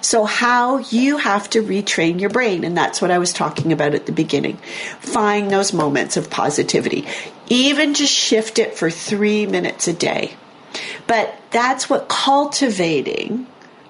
[0.00, 3.94] So, how you have to retrain your brain, and that's what I was talking about
[3.94, 4.56] at the beginning.
[5.00, 7.06] Find those moments of positivity,
[7.48, 10.34] even just shift it for three minutes a day.
[11.06, 13.46] But that's what cultivating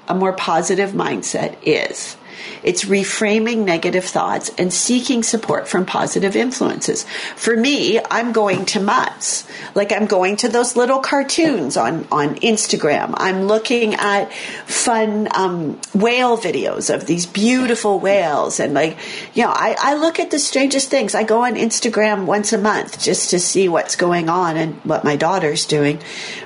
[0.07, 2.18] a more positive mindset is.
[2.63, 7.05] It's reframing negative thoughts and seeking support from positive influences.
[7.37, 9.47] For me, I'm going to Mutts.
[9.75, 13.15] Like I'm going to those little cartoons on, on Instagram.
[13.17, 14.33] I'm looking at
[14.67, 18.61] fun um, whale videos of these beautiful whales.
[18.61, 18.99] And like,
[19.35, 21.15] you know, I, I look at the strangest things.
[21.15, 25.05] I go on Instagram once a month just to see what's going on and what
[25.05, 26.01] my daughter's doing.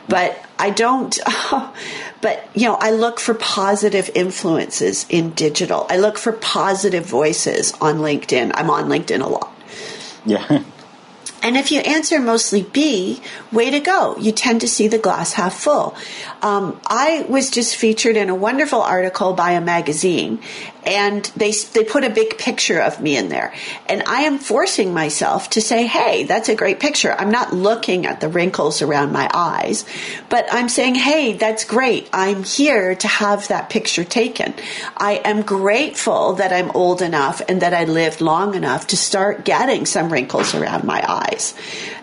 [0.08, 1.18] But I don't,
[2.20, 5.88] but you know, I look for positive influences in digital.
[5.90, 8.52] I look for positive voices on LinkedIn.
[8.54, 9.52] I'm on LinkedIn a lot.
[10.24, 10.62] Yeah.
[11.44, 14.16] And if you answer mostly B, way to go.
[14.16, 15.96] You tend to see the glass half full.
[16.40, 20.38] Um, I was just featured in a wonderful article by a magazine,
[20.84, 23.52] and they they put a big picture of me in there.
[23.86, 28.06] And I am forcing myself to say, "Hey, that's a great picture." I'm not looking
[28.06, 29.84] at the wrinkles around my eyes,
[30.28, 32.08] but I'm saying, "Hey, that's great.
[32.12, 34.54] I'm here to have that picture taken."
[34.96, 39.44] I am grateful that I'm old enough and that I lived long enough to start
[39.44, 41.54] getting some wrinkles around my eyes.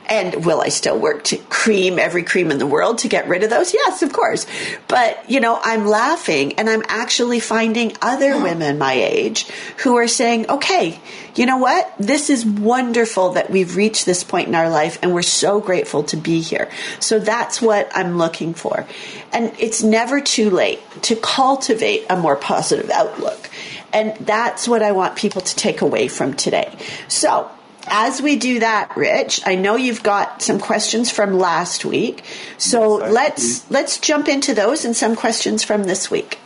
[0.10, 3.43] And will I still work to cream every cream in the world to get rid
[3.43, 3.74] of those?
[3.74, 4.47] Yes, of course.
[4.88, 9.47] But, you know, I'm laughing and I'm actually finding other women my age
[9.84, 10.99] who are saying, okay,
[11.36, 11.93] you know what?
[11.99, 16.03] This is wonderful that we've reached this point in our life and we're so grateful
[16.05, 16.70] to be here.
[16.99, 18.88] So that's what I'm looking for.
[19.32, 23.49] And it's never too late to cultivate a more positive outlook.
[23.93, 26.76] And that's what I want people to take away from today.
[27.07, 27.49] So,
[27.90, 32.24] as we do that, Rich, I know you've got some questions from last week.
[32.58, 36.40] So Yes, let's let's jump into those and some questions from this week.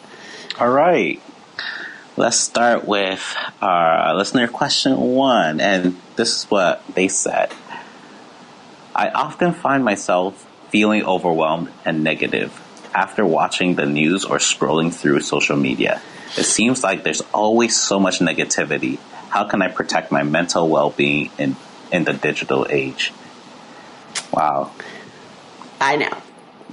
[0.60, 1.22] All right.
[2.16, 5.60] Let's start with our listener question one.
[5.60, 7.52] And this is what they said
[8.96, 12.60] I often find myself feeling overwhelmed and negative
[12.94, 16.02] after watching the news or scrolling through social media.
[16.38, 19.00] It seems like there's always so much negativity.
[19.34, 21.56] How can I protect my mental well being in,
[21.92, 23.12] in the digital age?
[24.32, 24.72] Wow.
[25.82, 26.16] I know.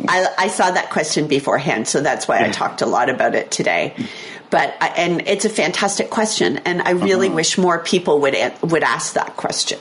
[0.06, 3.50] I, I saw that question beforehand, so that's why I talked a lot about it
[3.50, 3.94] today.
[4.50, 7.36] But I, and it's a fantastic question, and I really uh-huh.
[7.36, 9.78] wish more people would would ask that question.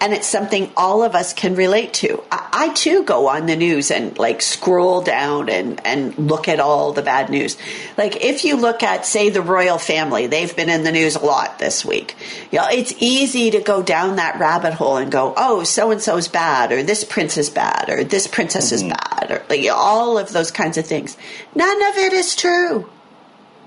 [0.00, 2.24] And it's something all of us can relate to.
[2.32, 6.58] I, I too go on the news and like scroll down and and look at
[6.58, 7.56] all the bad news.
[7.96, 11.24] Like if you look at say the royal family, they've been in the news a
[11.24, 12.16] lot this week.
[12.50, 16.02] You know, it's easy to go down that rabbit hole and go, oh, so and
[16.02, 18.92] so's bad, or this prince is bad, or this princess is mm-hmm.
[18.92, 21.16] bad, or like all of those kinds of things.
[21.54, 22.88] None of it is true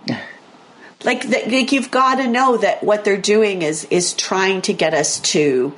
[1.04, 4.74] like, that, like you've got to know that what they're doing is is trying to
[4.74, 5.74] get us to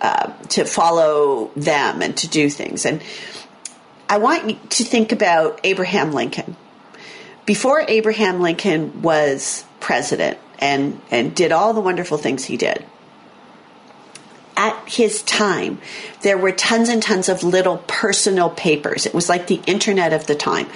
[0.00, 2.86] uh, to follow them and to do things.
[2.86, 3.02] And
[4.08, 6.56] I want you to think about Abraham Lincoln.
[7.46, 12.84] Before Abraham Lincoln was president and and did all the wonderful things he did,
[14.58, 15.80] at his time,
[16.22, 19.06] there were tons and tons of little personal papers.
[19.06, 20.66] It was like the internet of the time.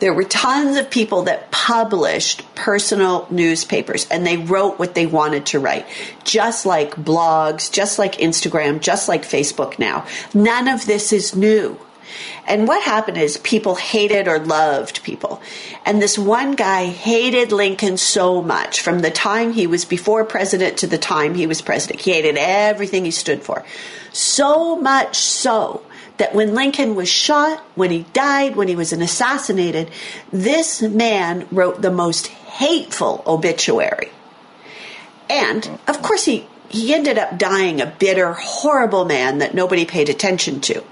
[0.00, 5.46] There were tons of people that published personal newspapers and they wrote what they wanted
[5.46, 5.86] to write,
[6.24, 10.06] just like blogs, just like Instagram, just like Facebook now.
[10.34, 11.78] None of this is new.
[12.46, 15.40] And what happened is people hated or loved people.
[15.84, 20.78] And this one guy hated Lincoln so much from the time he was before president
[20.78, 22.00] to the time he was president.
[22.00, 23.64] He hated everything he stood for.
[24.12, 25.82] So much so
[26.16, 29.90] that when Lincoln was shot, when he died, when he was assassinated,
[30.30, 34.10] this man wrote the most hateful obituary.
[35.30, 40.08] And of course, he, he ended up dying a bitter, horrible man that nobody paid
[40.08, 40.84] attention to.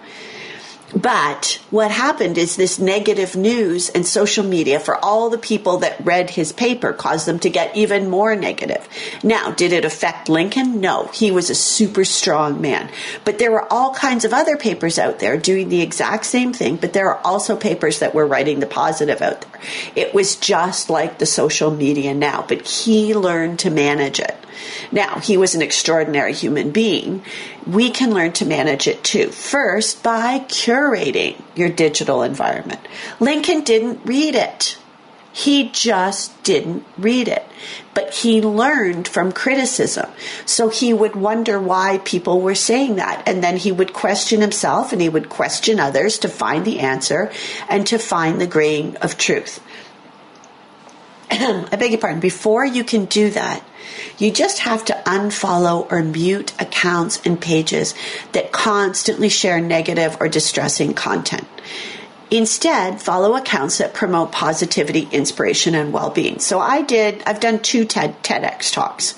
[0.94, 6.02] But what happened is this negative news and social media for all the people that
[6.04, 8.88] read his paper caused them to get even more negative.
[9.22, 10.80] Now, did it affect Lincoln?
[10.80, 11.10] No.
[11.12, 12.90] He was a super strong man.
[13.24, 16.76] But there were all kinds of other papers out there doing the exact same thing,
[16.76, 19.60] but there are also papers that were writing the positive out there.
[19.94, 24.36] It was just like the social media now, but he learned to manage it.
[24.90, 27.22] Now, he was an extraordinary human being.
[27.66, 29.28] We can learn to manage it too.
[29.30, 30.40] First, by
[30.78, 32.80] curating your digital environment.
[33.20, 34.78] Lincoln didn't read it.
[35.32, 37.44] He just didn't read it.
[37.94, 40.10] But he learned from criticism.
[40.46, 43.22] So he would wonder why people were saying that.
[43.26, 47.30] And then he would question himself and he would question others to find the answer
[47.68, 49.60] and to find the grain of truth.
[51.30, 52.20] I beg your pardon.
[52.20, 53.64] Before you can do that,
[54.18, 57.94] you just have to unfollow or mute accounts and pages
[58.32, 61.46] that constantly share negative or distressing content.
[62.30, 66.38] Instead, follow accounts that promote positivity, inspiration, and well-being.
[66.40, 69.14] So I did, I've done two TED, TEDx talks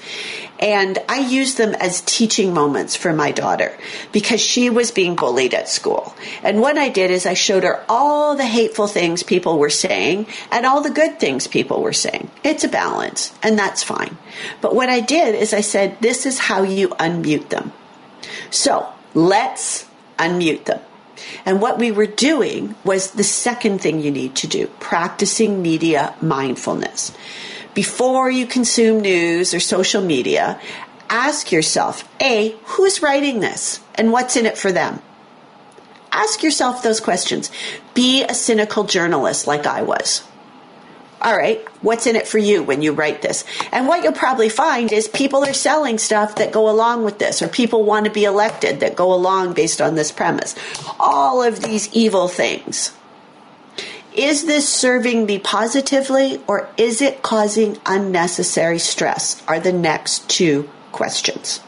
[0.61, 3.77] and I use them as teaching moments for my daughter
[4.13, 6.15] because she was being bullied at school.
[6.43, 10.27] And what I did is I showed her all the hateful things people were saying
[10.53, 12.31] and all the good things people were saying.
[12.45, 14.19] It's a balance and that's fine.
[14.61, 17.73] But what I did is I said, this is how you unmute them.
[18.51, 19.87] So let's
[20.19, 20.83] unmute them.
[21.47, 26.15] And what we were doing was the second thing you need to do practicing media
[26.21, 27.13] mindfulness.
[27.75, 30.61] Before you consume news or social media,
[31.09, 35.01] ask yourself A, who's writing this and what's in it for them?
[36.13, 37.51] Ask yourself those questions.
[37.95, 40.25] Be a cynical journalist like I was.
[41.23, 43.45] All right, what's in it for you when you write this?
[43.73, 47.43] And what you'll probably find is people are selling stuff that go along with this,
[47.43, 50.55] or people want to be elected that go along based on this premise.
[50.99, 52.93] All of these evil things.
[54.21, 59.43] Is this serving me positively or is it causing unnecessary stress?
[59.49, 61.61] Are the next two questions.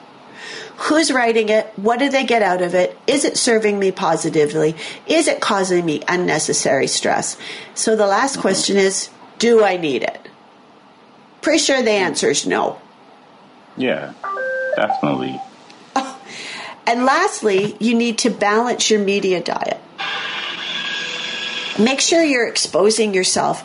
[0.76, 1.72] Who's writing it?
[1.76, 2.94] What do they get out of it?
[3.06, 4.76] Is it serving me positively?
[5.06, 7.38] Is it causing me unnecessary stress?
[7.74, 8.42] So the last mm-hmm.
[8.42, 10.28] question is Do I need it?
[11.40, 12.78] Pretty sure the answer is no.
[13.78, 14.12] Yeah,
[14.76, 15.40] definitely.
[16.84, 19.80] And lastly, you need to balance your media diet.
[21.78, 23.64] Make sure you're exposing yourself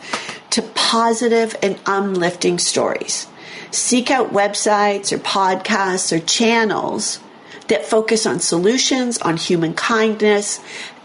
[0.50, 3.26] to positive and uplifting stories.
[3.70, 7.20] Seek out websites or podcasts or channels
[7.68, 10.60] that focus on solutions, on human kindness,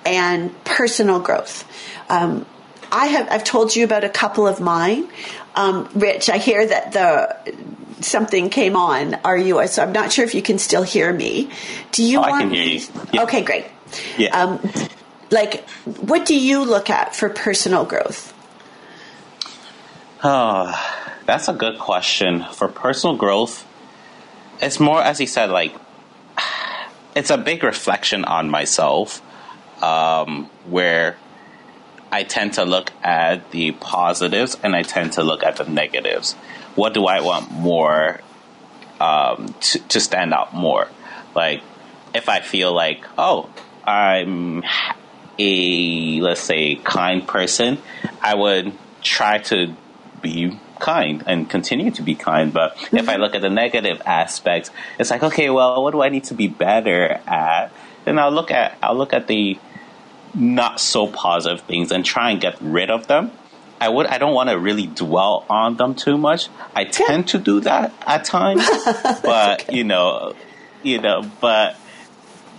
[0.05, 1.67] and personal growth.
[2.09, 2.45] Um,
[2.91, 5.09] I have I've told you about a couple of mine.
[5.55, 7.53] Um, Rich, I hear that the
[8.01, 9.15] something came on.
[9.25, 9.65] Are you?
[9.67, 11.49] So I'm not sure if you can still hear me.
[11.91, 12.19] Do you?
[12.19, 12.87] Oh, want I can hear you.
[13.11, 13.23] Yeah.
[13.23, 13.65] Okay, great.
[14.17, 14.39] Yeah.
[14.39, 14.59] Um,
[15.33, 18.33] like, what do you look at for personal growth?
[20.23, 20.73] Oh,
[21.25, 22.45] that's a good question.
[22.53, 23.65] For personal growth,
[24.61, 25.75] it's more, as you said, like,
[27.15, 29.21] it's a big reflection on myself
[29.83, 31.17] um, where
[32.11, 36.33] I tend to look at the positives and I tend to look at the negatives.
[36.75, 38.21] What do I want more
[38.99, 40.87] um, to, to stand out more?
[41.35, 41.61] Like,
[42.13, 43.49] if I feel like, oh,
[43.83, 44.63] I'm
[45.39, 47.77] a let's say kind person,
[48.21, 49.75] I would try to
[50.21, 52.53] be kind and continue to be kind.
[52.53, 52.97] But mm-hmm.
[52.97, 56.25] if I look at the negative aspects, it's like, okay, well, what do I need
[56.25, 57.71] to be better at?
[58.05, 59.57] Then I'll look at I'll look at the
[60.33, 63.31] not so positive things and try and get rid of them.
[63.79, 66.49] I would I don't want to really dwell on them too much.
[66.75, 68.67] I tend to do that at times,
[69.23, 69.75] but okay.
[69.75, 70.33] you know,
[70.83, 71.75] you know, but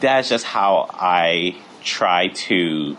[0.01, 2.97] that's just how I try to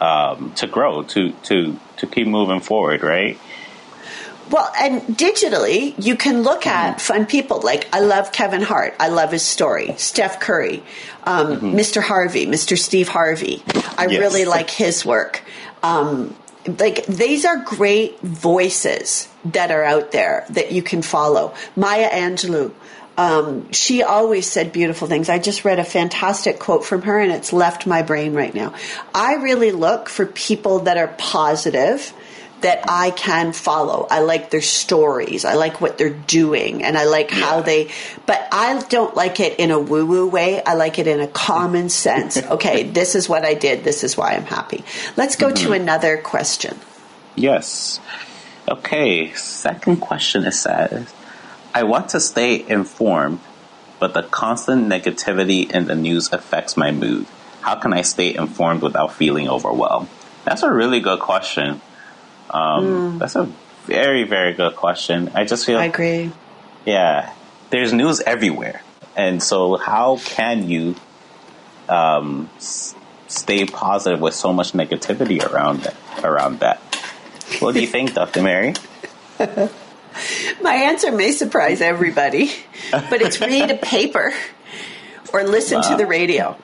[0.00, 3.38] um, to grow, to to to keep moving forward, right?
[4.50, 7.00] Well, and digitally, you can look at Mm-hmm.
[7.00, 7.60] fun people.
[7.60, 8.94] Like, I love Kevin Hart.
[8.98, 9.94] I love his story.
[9.98, 10.82] Steph Curry,
[11.24, 12.00] um, Mr.
[12.00, 12.78] Harvey, Mr.
[12.78, 13.62] Steve Harvey.
[13.66, 13.72] I
[14.06, 14.10] Mm-hmm.
[14.12, 14.20] Yes.
[14.20, 15.42] really like his work.
[15.82, 16.34] Um,
[16.78, 21.52] like, these are great voices that are out there that you can follow.
[21.76, 22.72] Maya Angelou.
[23.18, 25.28] Um, she always said beautiful things.
[25.28, 28.74] I just read a fantastic quote from her and it's left my brain right now.
[29.12, 32.14] I really look for people that are positive
[32.60, 34.06] that I can follow.
[34.08, 35.44] I like their stories.
[35.44, 37.90] I like what they're doing and I like how they,
[38.24, 40.62] but I don't like it in a woo woo way.
[40.62, 42.38] I like it in a common sense.
[42.48, 43.84] Okay, this is what I did.
[43.84, 44.82] This is why I'm happy.
[45.16, 46.78] Let's go to another question.
[47.34, 48.00] Yes.
[48.68, 51.12] Okay, second question is says,
[51.78, 53.38] I want to stay informed,
[54.00, 57.26] but the constant negativity in the news affects my mood.
[57.60, 60.08] How can I stay informed without feeling overwhelmed?
[60.44, 61.80] That's a really good question.
[62.50, 63.44] Um, That's a
[63.86, 65.30] very, very good question.
[65.36, 66.32] I just feel I agree.
[66.84, 67.32] yeah,
[67.70, 68.82] there's news everywhere,
[69.14, 70.96] and so how can you
[71.88, 72.96] um, s-
[73.28, 75.94] stay positive with so much negativity around that?
[76.24, 76.78] Around that,
[77.60, 78.42] what do you think, Dr.
[78.42, 78.74] Mary?
[80.62, 82.52] My answer may surprise everybody,
[82.90, 84.32] but it's read a paper
[85.32, 86.56] or listen to the radio.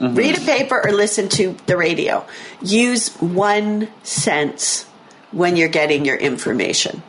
[0.00, 0.14] Mm-hmm.
[0.14, 2.26] Read a paper or listen to the radio.
[2.62, 4.84] Use one sense
[5.30, 7.02] when you're getting your information.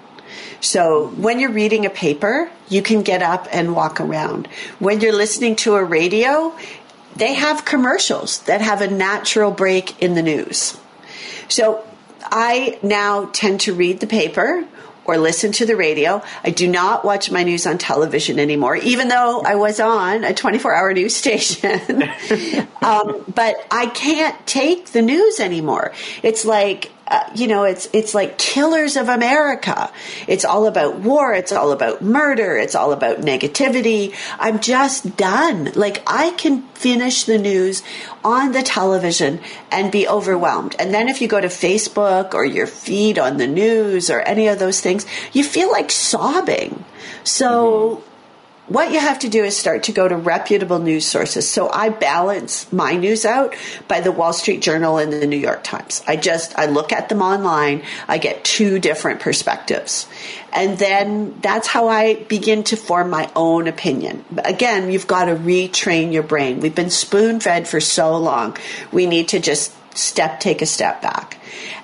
[0.60, 4.48] So when you're reading a paper, you can get up and walk around.
[4.80, 6.56] When you're listening to a radio,
[7.16, 10.78] they have commercials that have a natural break in the news.
[11.48, 11.84] So
[12.22, 14.66] I now tend to read the paper
[15.12, 16.24] or listen to the radio.
[16.43, 20.34] I do not watch my news on television anymore, even though I was on a
[20.34, 22.03] 24 hour news station.
[22.82, 25.91] um, but I can't take the news anymore.
[26.24, 29.91] It's like, uh, you know, it's it's like killers of America.
[30.28, 31.34] It's all about war.
[31.34, 32.57] It's all about murder.
[32.57, 34.16] It's all about negativity.
[34.39, 35.74] I'm just done.
[35.76, 37.84] Like I can finish the news
[38.24, 40.74] on the television and be overwhelmed.
[40.80, 44.47] And then if you go to Facebook or your feed on the news or any
[44.47, 46.86] of those things, you feel like sobbing.
[47.26, 48.03] So
[48.72, 51.50] what you have to do is start to go to reputable news sources.
[51.50, 53.54] So I balance my news out
[53.90, 56.02] by the Wall Street Journal and the New York Times.
[56.08, 57.84] I just I look at them online.
[58.08, 60.08] I get two different perspectives.
[60.54, 64.24] And then that's how I begin to form my own opinion.
[64.46, 66.62] Again, you've got to retrain your brain.
[66.62, 68.56] We've been spoon-fed for so long.
[68.92, 71.38] We need to just step take a step back.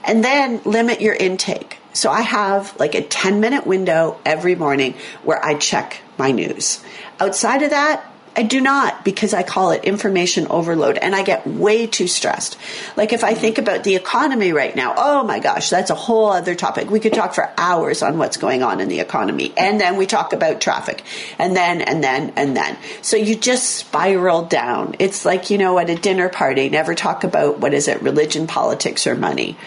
[0.06, 1.80] And then limit your intake.
[1.92, 6.84] So I have like a 10 minute window every morning where I check my news.
[7.20, 8.06] Outside of that,
[8.38, 12.56] I do not because I call it information overload and I get way too stressed.
[12.96, 16.28] Like if I think about the economy right now, oh my gosh, that's a whole
[16.28, 16.92] other topic.
[16.92, 19.56] We could talk for hours on what's going on in the economy.
[19.58, 21.04] And then we talk about traffic
[21.40, 22.78] and then, and then, and then.
[23.02, 24.98] So you just spiral down.
[25.00, 28.46] It's like, you know, at a dinner party, never talk about what is it, religion,
[28.46, 29.58] politics, or money.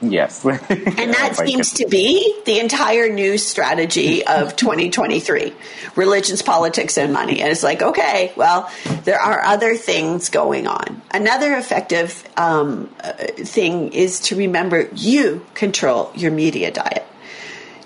[0.00, 0.44] Yes.
[0.98, 5.52] And that seems to be the entire news strategy of 2023
[5.96, 7.40] religions, politics, and money.
[7.40, 8.70] And it's like, okay, well,
[9.04, 11.02] there are other things going on.
[11.12, 17.06] Another effective um, uh, thing is to remember you control your media diet.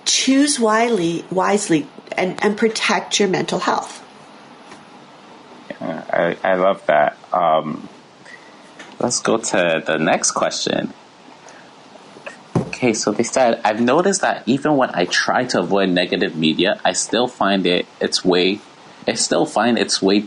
[0.04, 1.86] Choose wisely, wisely
[2.16, 4.00] and, and protect your mental health.
[5.80, 7.16] I, I love that.
[7.32, 7.88] Um,
[9.00, 10.92] let's go to the next question.
[12.82, 16.80] Okay, so they said, I've noticed that even when I try to avoid negative media,
[16.84, 18.58] I still find it its way,
[19.06, 20.24] I still find its way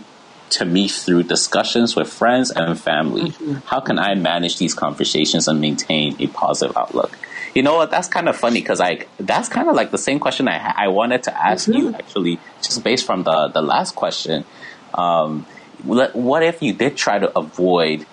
[0.51, 3.33] to me through discussions with friends and family.
[3.65, 7.17] How can I manage these conversations and maintain a positive outlook?
[7.53, 7.91] You know what?
[7.91, 10.87] That's kind of funny because like that's kind of like the same question I I
[10.87, 14.45] wanted to ask you actually, just based from the the last question.
[14.93, 15.45] Um,
[15.83, 18.05] what what if you did try to avoid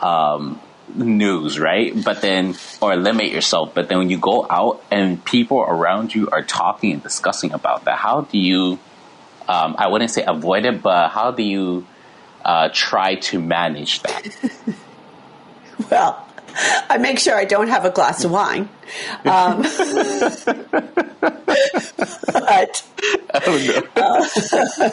[0.00, 0.60] um,
[0.96, 1.92] news, right?
[2.04, 3.74] But then, or limit yourself.
[3.74, 7.84] But then when you go out and people around you are talking and discussing about
[7.84, 8.78] that, how do you,
[9.48, 11.86] um, I wouldn't say avoid it, but how do you
[12.44, 14.28] uh, try to manage that?
[15.90, 16.26] Well,
[16.88, 18.68] I make sure I don't have a glass of wine.
[19.24, 19.62] Um,
[22.32, 22.82] but
[23.32, 24.28] Oh, uh,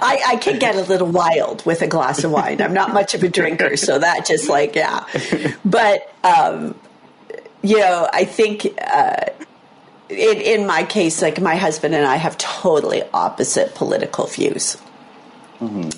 [0.00, 2.60] I, I can get a little wild with a glass of wine.
[2.60, 5.04] I'm not much of a drinker, so that just like, yeah.
[5.64, 6.74] But, um,
[7.62, 9.26] you know, I think uh,
[10.08, 14.76] in, in my case, like my husband and I have totally opposite political views.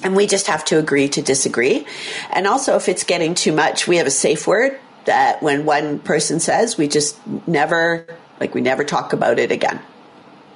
[0.05, 1.87] And we just have to agree to disagree.
[2.31, 5.99] And also, if it's getting too much, we have a safe word that when one
[5.99, 8.07] person says, we just never,
[8.39, 9.81] like, we never talk about it again.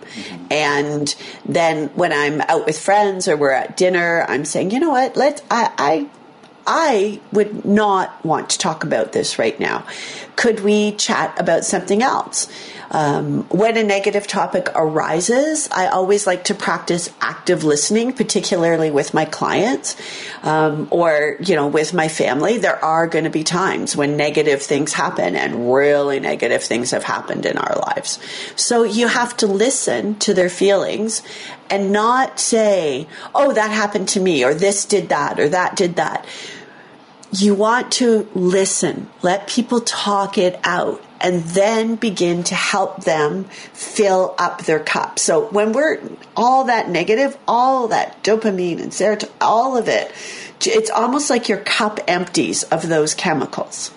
[0.02, 0.46] Mm-hmm.
[0.50, 1.14] And
[1.46, 5.16] then when I'm out with friends or we're at dinner, I'm saying, you know what,
[5.16, 6.10] let's, I, I
[6.72, 9.84] I would not want to talk about this right now.
[10.36, 12.46] Could we chat about something else?
[12.92, 19.14] Um, when a negative topic arises, I always like to practice active listening, particularly with
[19.14, 19.96] my clients
[20.42, 22.58] um, or you know with my family.
[22.58, 27.04] There are going to be times when negative things happen, and really negative things have
[27.04, 28.18] happened in our lives.
[28.54, 31.22] So you have to listen to their feelings
[31.68, 35.96] and not say, "Oh, that happened to me," or "This did that," or "That did
[35.96, 36.24] that."
[37.32, 43.44] You want to listen, let people talk it out and then begin to help them
[43.72, 45.18] fill up their cup.
[45.18, 46.00] So when we're
[46.36, 50.12] all that negative, all that dopamine and serotonin, all of it,
[50.64, 53.92] it's almost like your cup empties of those chemicals.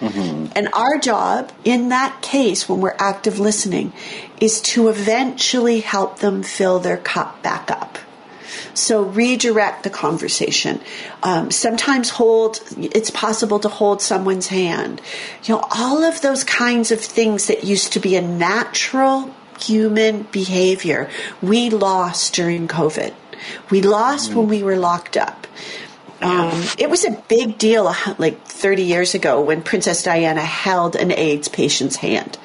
[0.00, 0.52] Mm-hmm.
[0.56, 3.92] And our job in that case, when we're active listening,
[4.40, 7.98] is to eventually help them fill their cup back up.
[8.74, 10.80] So redirect the conversation.
[11.22, 15.00] Um, sometimes hold, it's possible to hold someone's hand.
[15.44, 20.22] You know, all of those kinds of things that used to be a natural human
[20.24, 21.10] behavior,
[21.42, 23.14] we lost during COVID.
[23.70, 24.36] We lost mm.
[24.36, 25.46] when we were locked up.
[26.20, 31.12] Um, it was a big deal like 30 years ago when Princess Diana held an
[31.12, 32.38] AIDS patient's hand.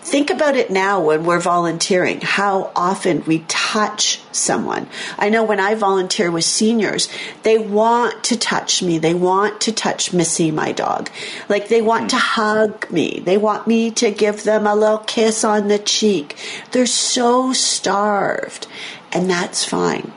[0.00, 3.40] Think about it now when we're volunteering, how often we
[3.70, 4.88] touch someone.
[5.16, 7.08] I know when I volunteer with seniors,
[7.44, 8.98] they want to touch me.
[8.98, 11.08] They want to touch Missy, my dog.
[11.48, 13.20] Like they want to hug me.
[13.20, 16.36] They want me to give them a little kiss on the cheek.
[16.72, 18.66] They're so starved.
[19.12, 20.12] And that's fine.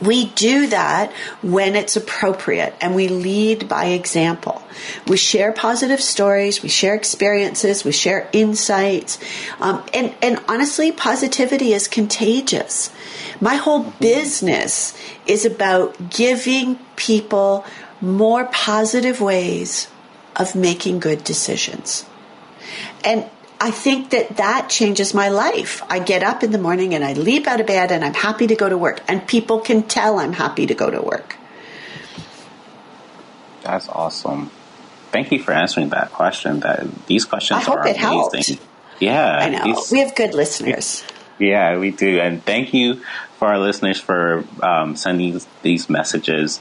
[0.00, 4.62] We do that when it's appropriate and we lead by example.
[5.06, 9.18] We share positive stories, we share experiences, we share insights.
[9.60, 12.90] Um, and, and honestly, positivity is contagious.
[13.40, 14.96] My whole business
[15.26, 17.64] is about giving people
[18.00, 19.88] more positive ways
[20.36, 22.06] of making good decisions.
[23.04, 23.28] And
[23.62, 25.82] I think that that changes my life.
[25.90, 28.46] I get up in the morning and I leap out of bed and I'm happy
[28.46, 31.36] to go to work, and people can tell I'm happy to go to work.
[33.62, 34.50] That's awesome.
[35.12, 36.60] Thank you for answering that question.
[36.60, 38.00] That these questions I are amazing.
[38.00, 38.60] Helped.
[38.98, 41.04] Yeah, I know these, we have good listeners.
[41.38, 43.02] Yeah, we do, and thank you
[43.38, 46.60] for our listeners for um, sending these messages.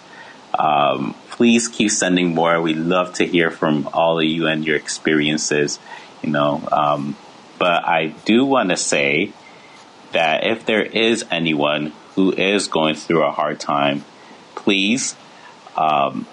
[0.58, 2.62] Um, please keep sending more.
[2.62, 5.80] We love to hear from all of you and your experiences
[6.22, 6.68] you know.
[6.72, 7.16] Um,
[7.58, 9.34] but I do want to say
[10.12, 14.06] that if there is anyone who is going through a hard time,
[14.56, 15.16] please
[15.78, 16.26] um,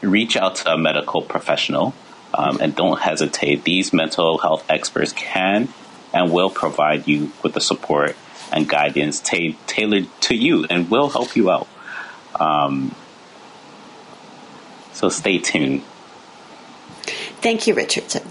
[0.00, 1.94] reach out to a medical professional
[2.34, 3.64] um, and don't hesitate.
[3.64, 5.68] These mental health experts can
[6.12, 8.16] and will provide you with the support
[8.52, 11.68] and guidance ta- tailored to you and will help you out.
[12.38, 12.94] Um,
[14.92, 15.82] so stay tuned.
[17.40, 18.30] Thank you, Richardson.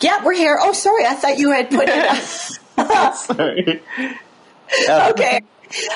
[0.00, 0.58] Yeah, we're here.
[0.60, 1.04] Oh, sorry.
[1.04, 3.14] I thought you had put it.
[3.16, 3.82] sorry.
[5.10, 5.40] okay.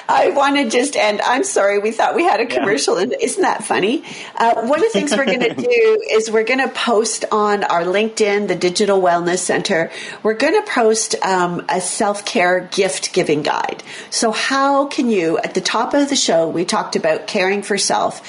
[0.08, 1.20] I want to just end.
[1.20, 3.16] I'm sorry, we thought we had a commercial, yeah.
[3.20, 4.04] isn't that funny?
[4.36, 7.64] Uh, one of the things we're going to do is we're going to post on
[7.64, 9.90] our LinkedIn, the Digital Wellness Center,
[10.22, 13.82] we're going to post um, a self care gift giving guide.
[14.10, 17.76] So, how can you, at the top of the show, we talked about caring for
[17.76, 18.22] self,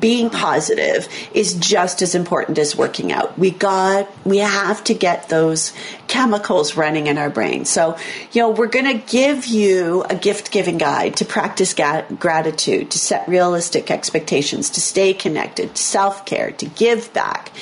[0.00, 3.38] being positive is just as important as working out.
[3.38, 5.72] We got, we have to get those
[6.08, 7.64] chemicals running in our brain.
[7.64, 7.96] So,
[8.32, 12.04] you know, we're going to give you a gift giving guide guide to practice ga-
[12.18, 17.52] gratitude, to set realistic expectations, to stay connected, to self care, to give back.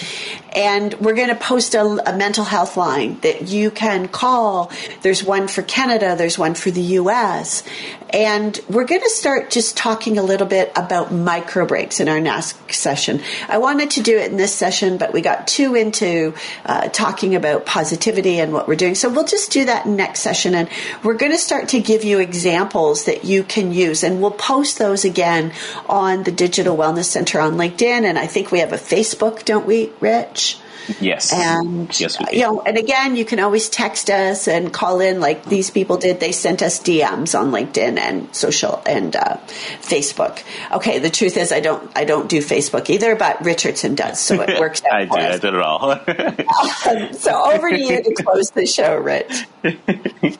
[0.57, 4.73] And we're going to post a, a, mental health line that you can call.
[5.03, 7.63] There's one for Canada, there's one for the US.
[8.11, 12.21] And we're going to start just talking a little bit about micro breaks in our
[12.21, 13.21] next session.
[13.47, 17.35] I wanted to do it in this session, but we got too into uh, talking
[17.35, 18.95] about positivity and what we're doing.
[18.95, 20.55] So we'll just do that next session.
[20.55, 20.71] And
[21.03, 24.03] we're going to start to give you examples that you can use.
[24.03, 25.53] And we'll post those again
[25.89, 28.05] on the Digital Wellness Center on LinkedIn.
[28.05, 30.59] And I think we have a Facebook, don't we, Rich?
[31.01, 31.33] Yes.
[31.33, 35.45] And yes, you know, and again, you can always text us and call in like
[35.45, 36.21] these people did.
[36.21, 39.37] They sent us DMs on LinkedIn and social and uh,
[39.83, 40.43] Facebook.
[40.73, 44.41] Okay, the truth is, I don't, I don't do Facebook either, but Richardson does, so
[44.41, 44.95] it works out.
[44.95, 45.17] I do.
[45.17, 45.91] I did it all.
[45.93, 49.45] um, so over to you to close the show, Rich.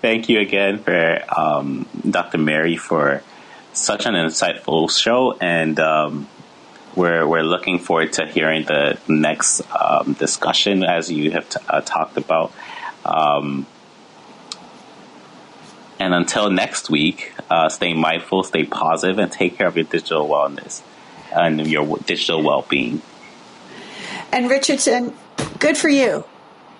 [0.00, 2.38] Thank you again for um, Dr.
[2.38, 3.22] Mary for
[3.74, 6.26] such an insightful show, and um,
[6.96, 11.82] we're we're looking forward to hearing the next um, discussion as you have t- uh,
[11.82, 12.52] talked about.
[13.04, 13.66] Um,
[15.98, 20.26] and until next week, uh, stay mindful, stay positive, and take care of your digital
[20.26, 20.80] wellness
[21.30, 23.02] and your digital well being.
[24.32, 25.14] And Richardson,
[25.58, 26.24] good for you.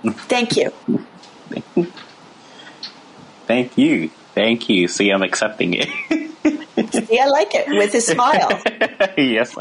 [0.02, 0.72] Thank you.
[3.50, 4.10] Thank you.
[4.32, 4.86] Thank you.
[4.86, 5.88] See, I'm accepting it.
[6.92, 8.62] See, I like it with a smile.
[9.18, 9.56] yes.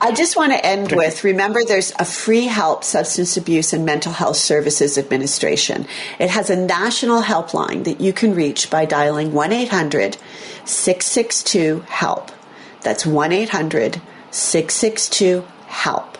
[0.00, 4.12] I just want to end with remember there's a free help substance abuse and mental
[4.12, 5.86] health services administration.
[6.18, 10.16] It has a national helpline that you can reach by dialing 1 800
[10.64, 12.32] 662 HELP.
[12.80, 16.18] That's 1 800 662 HELP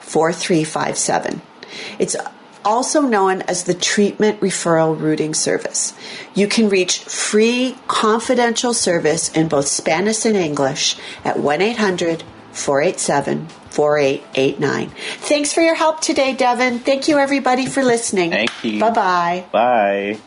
[0.00, 1.42] 4357.
[1.98, 2.16] It's
[2.66, 5.94] also known as the Treatment Referral Routing Service.
[6.34, 13.46] You can reach free confidential service in both Spanish and English at 1 800 487
[13.70, 14.90] 4889.
[14.90, 16.80] Thanks for your help today, Devin.
[16.80, 18.30] Thank you, everybody, for listening.
[18.30, 18.80] Thank you.
[18.80, 19.44] Bye-bye.
[19.52, 20.18] Bye.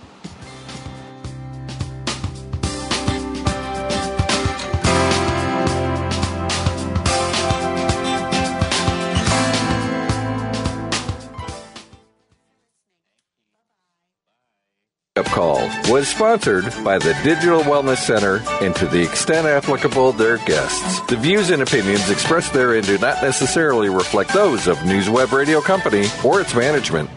[15.89, 21.01] Was sponsored by the Digital Wellness Center and to the extent applicable their guests.
[21.07, 26.07] The views and opinions expressed therein do not necessarily reflect those of NewsWeb Radio Company
[26.23, 27.09] or its management.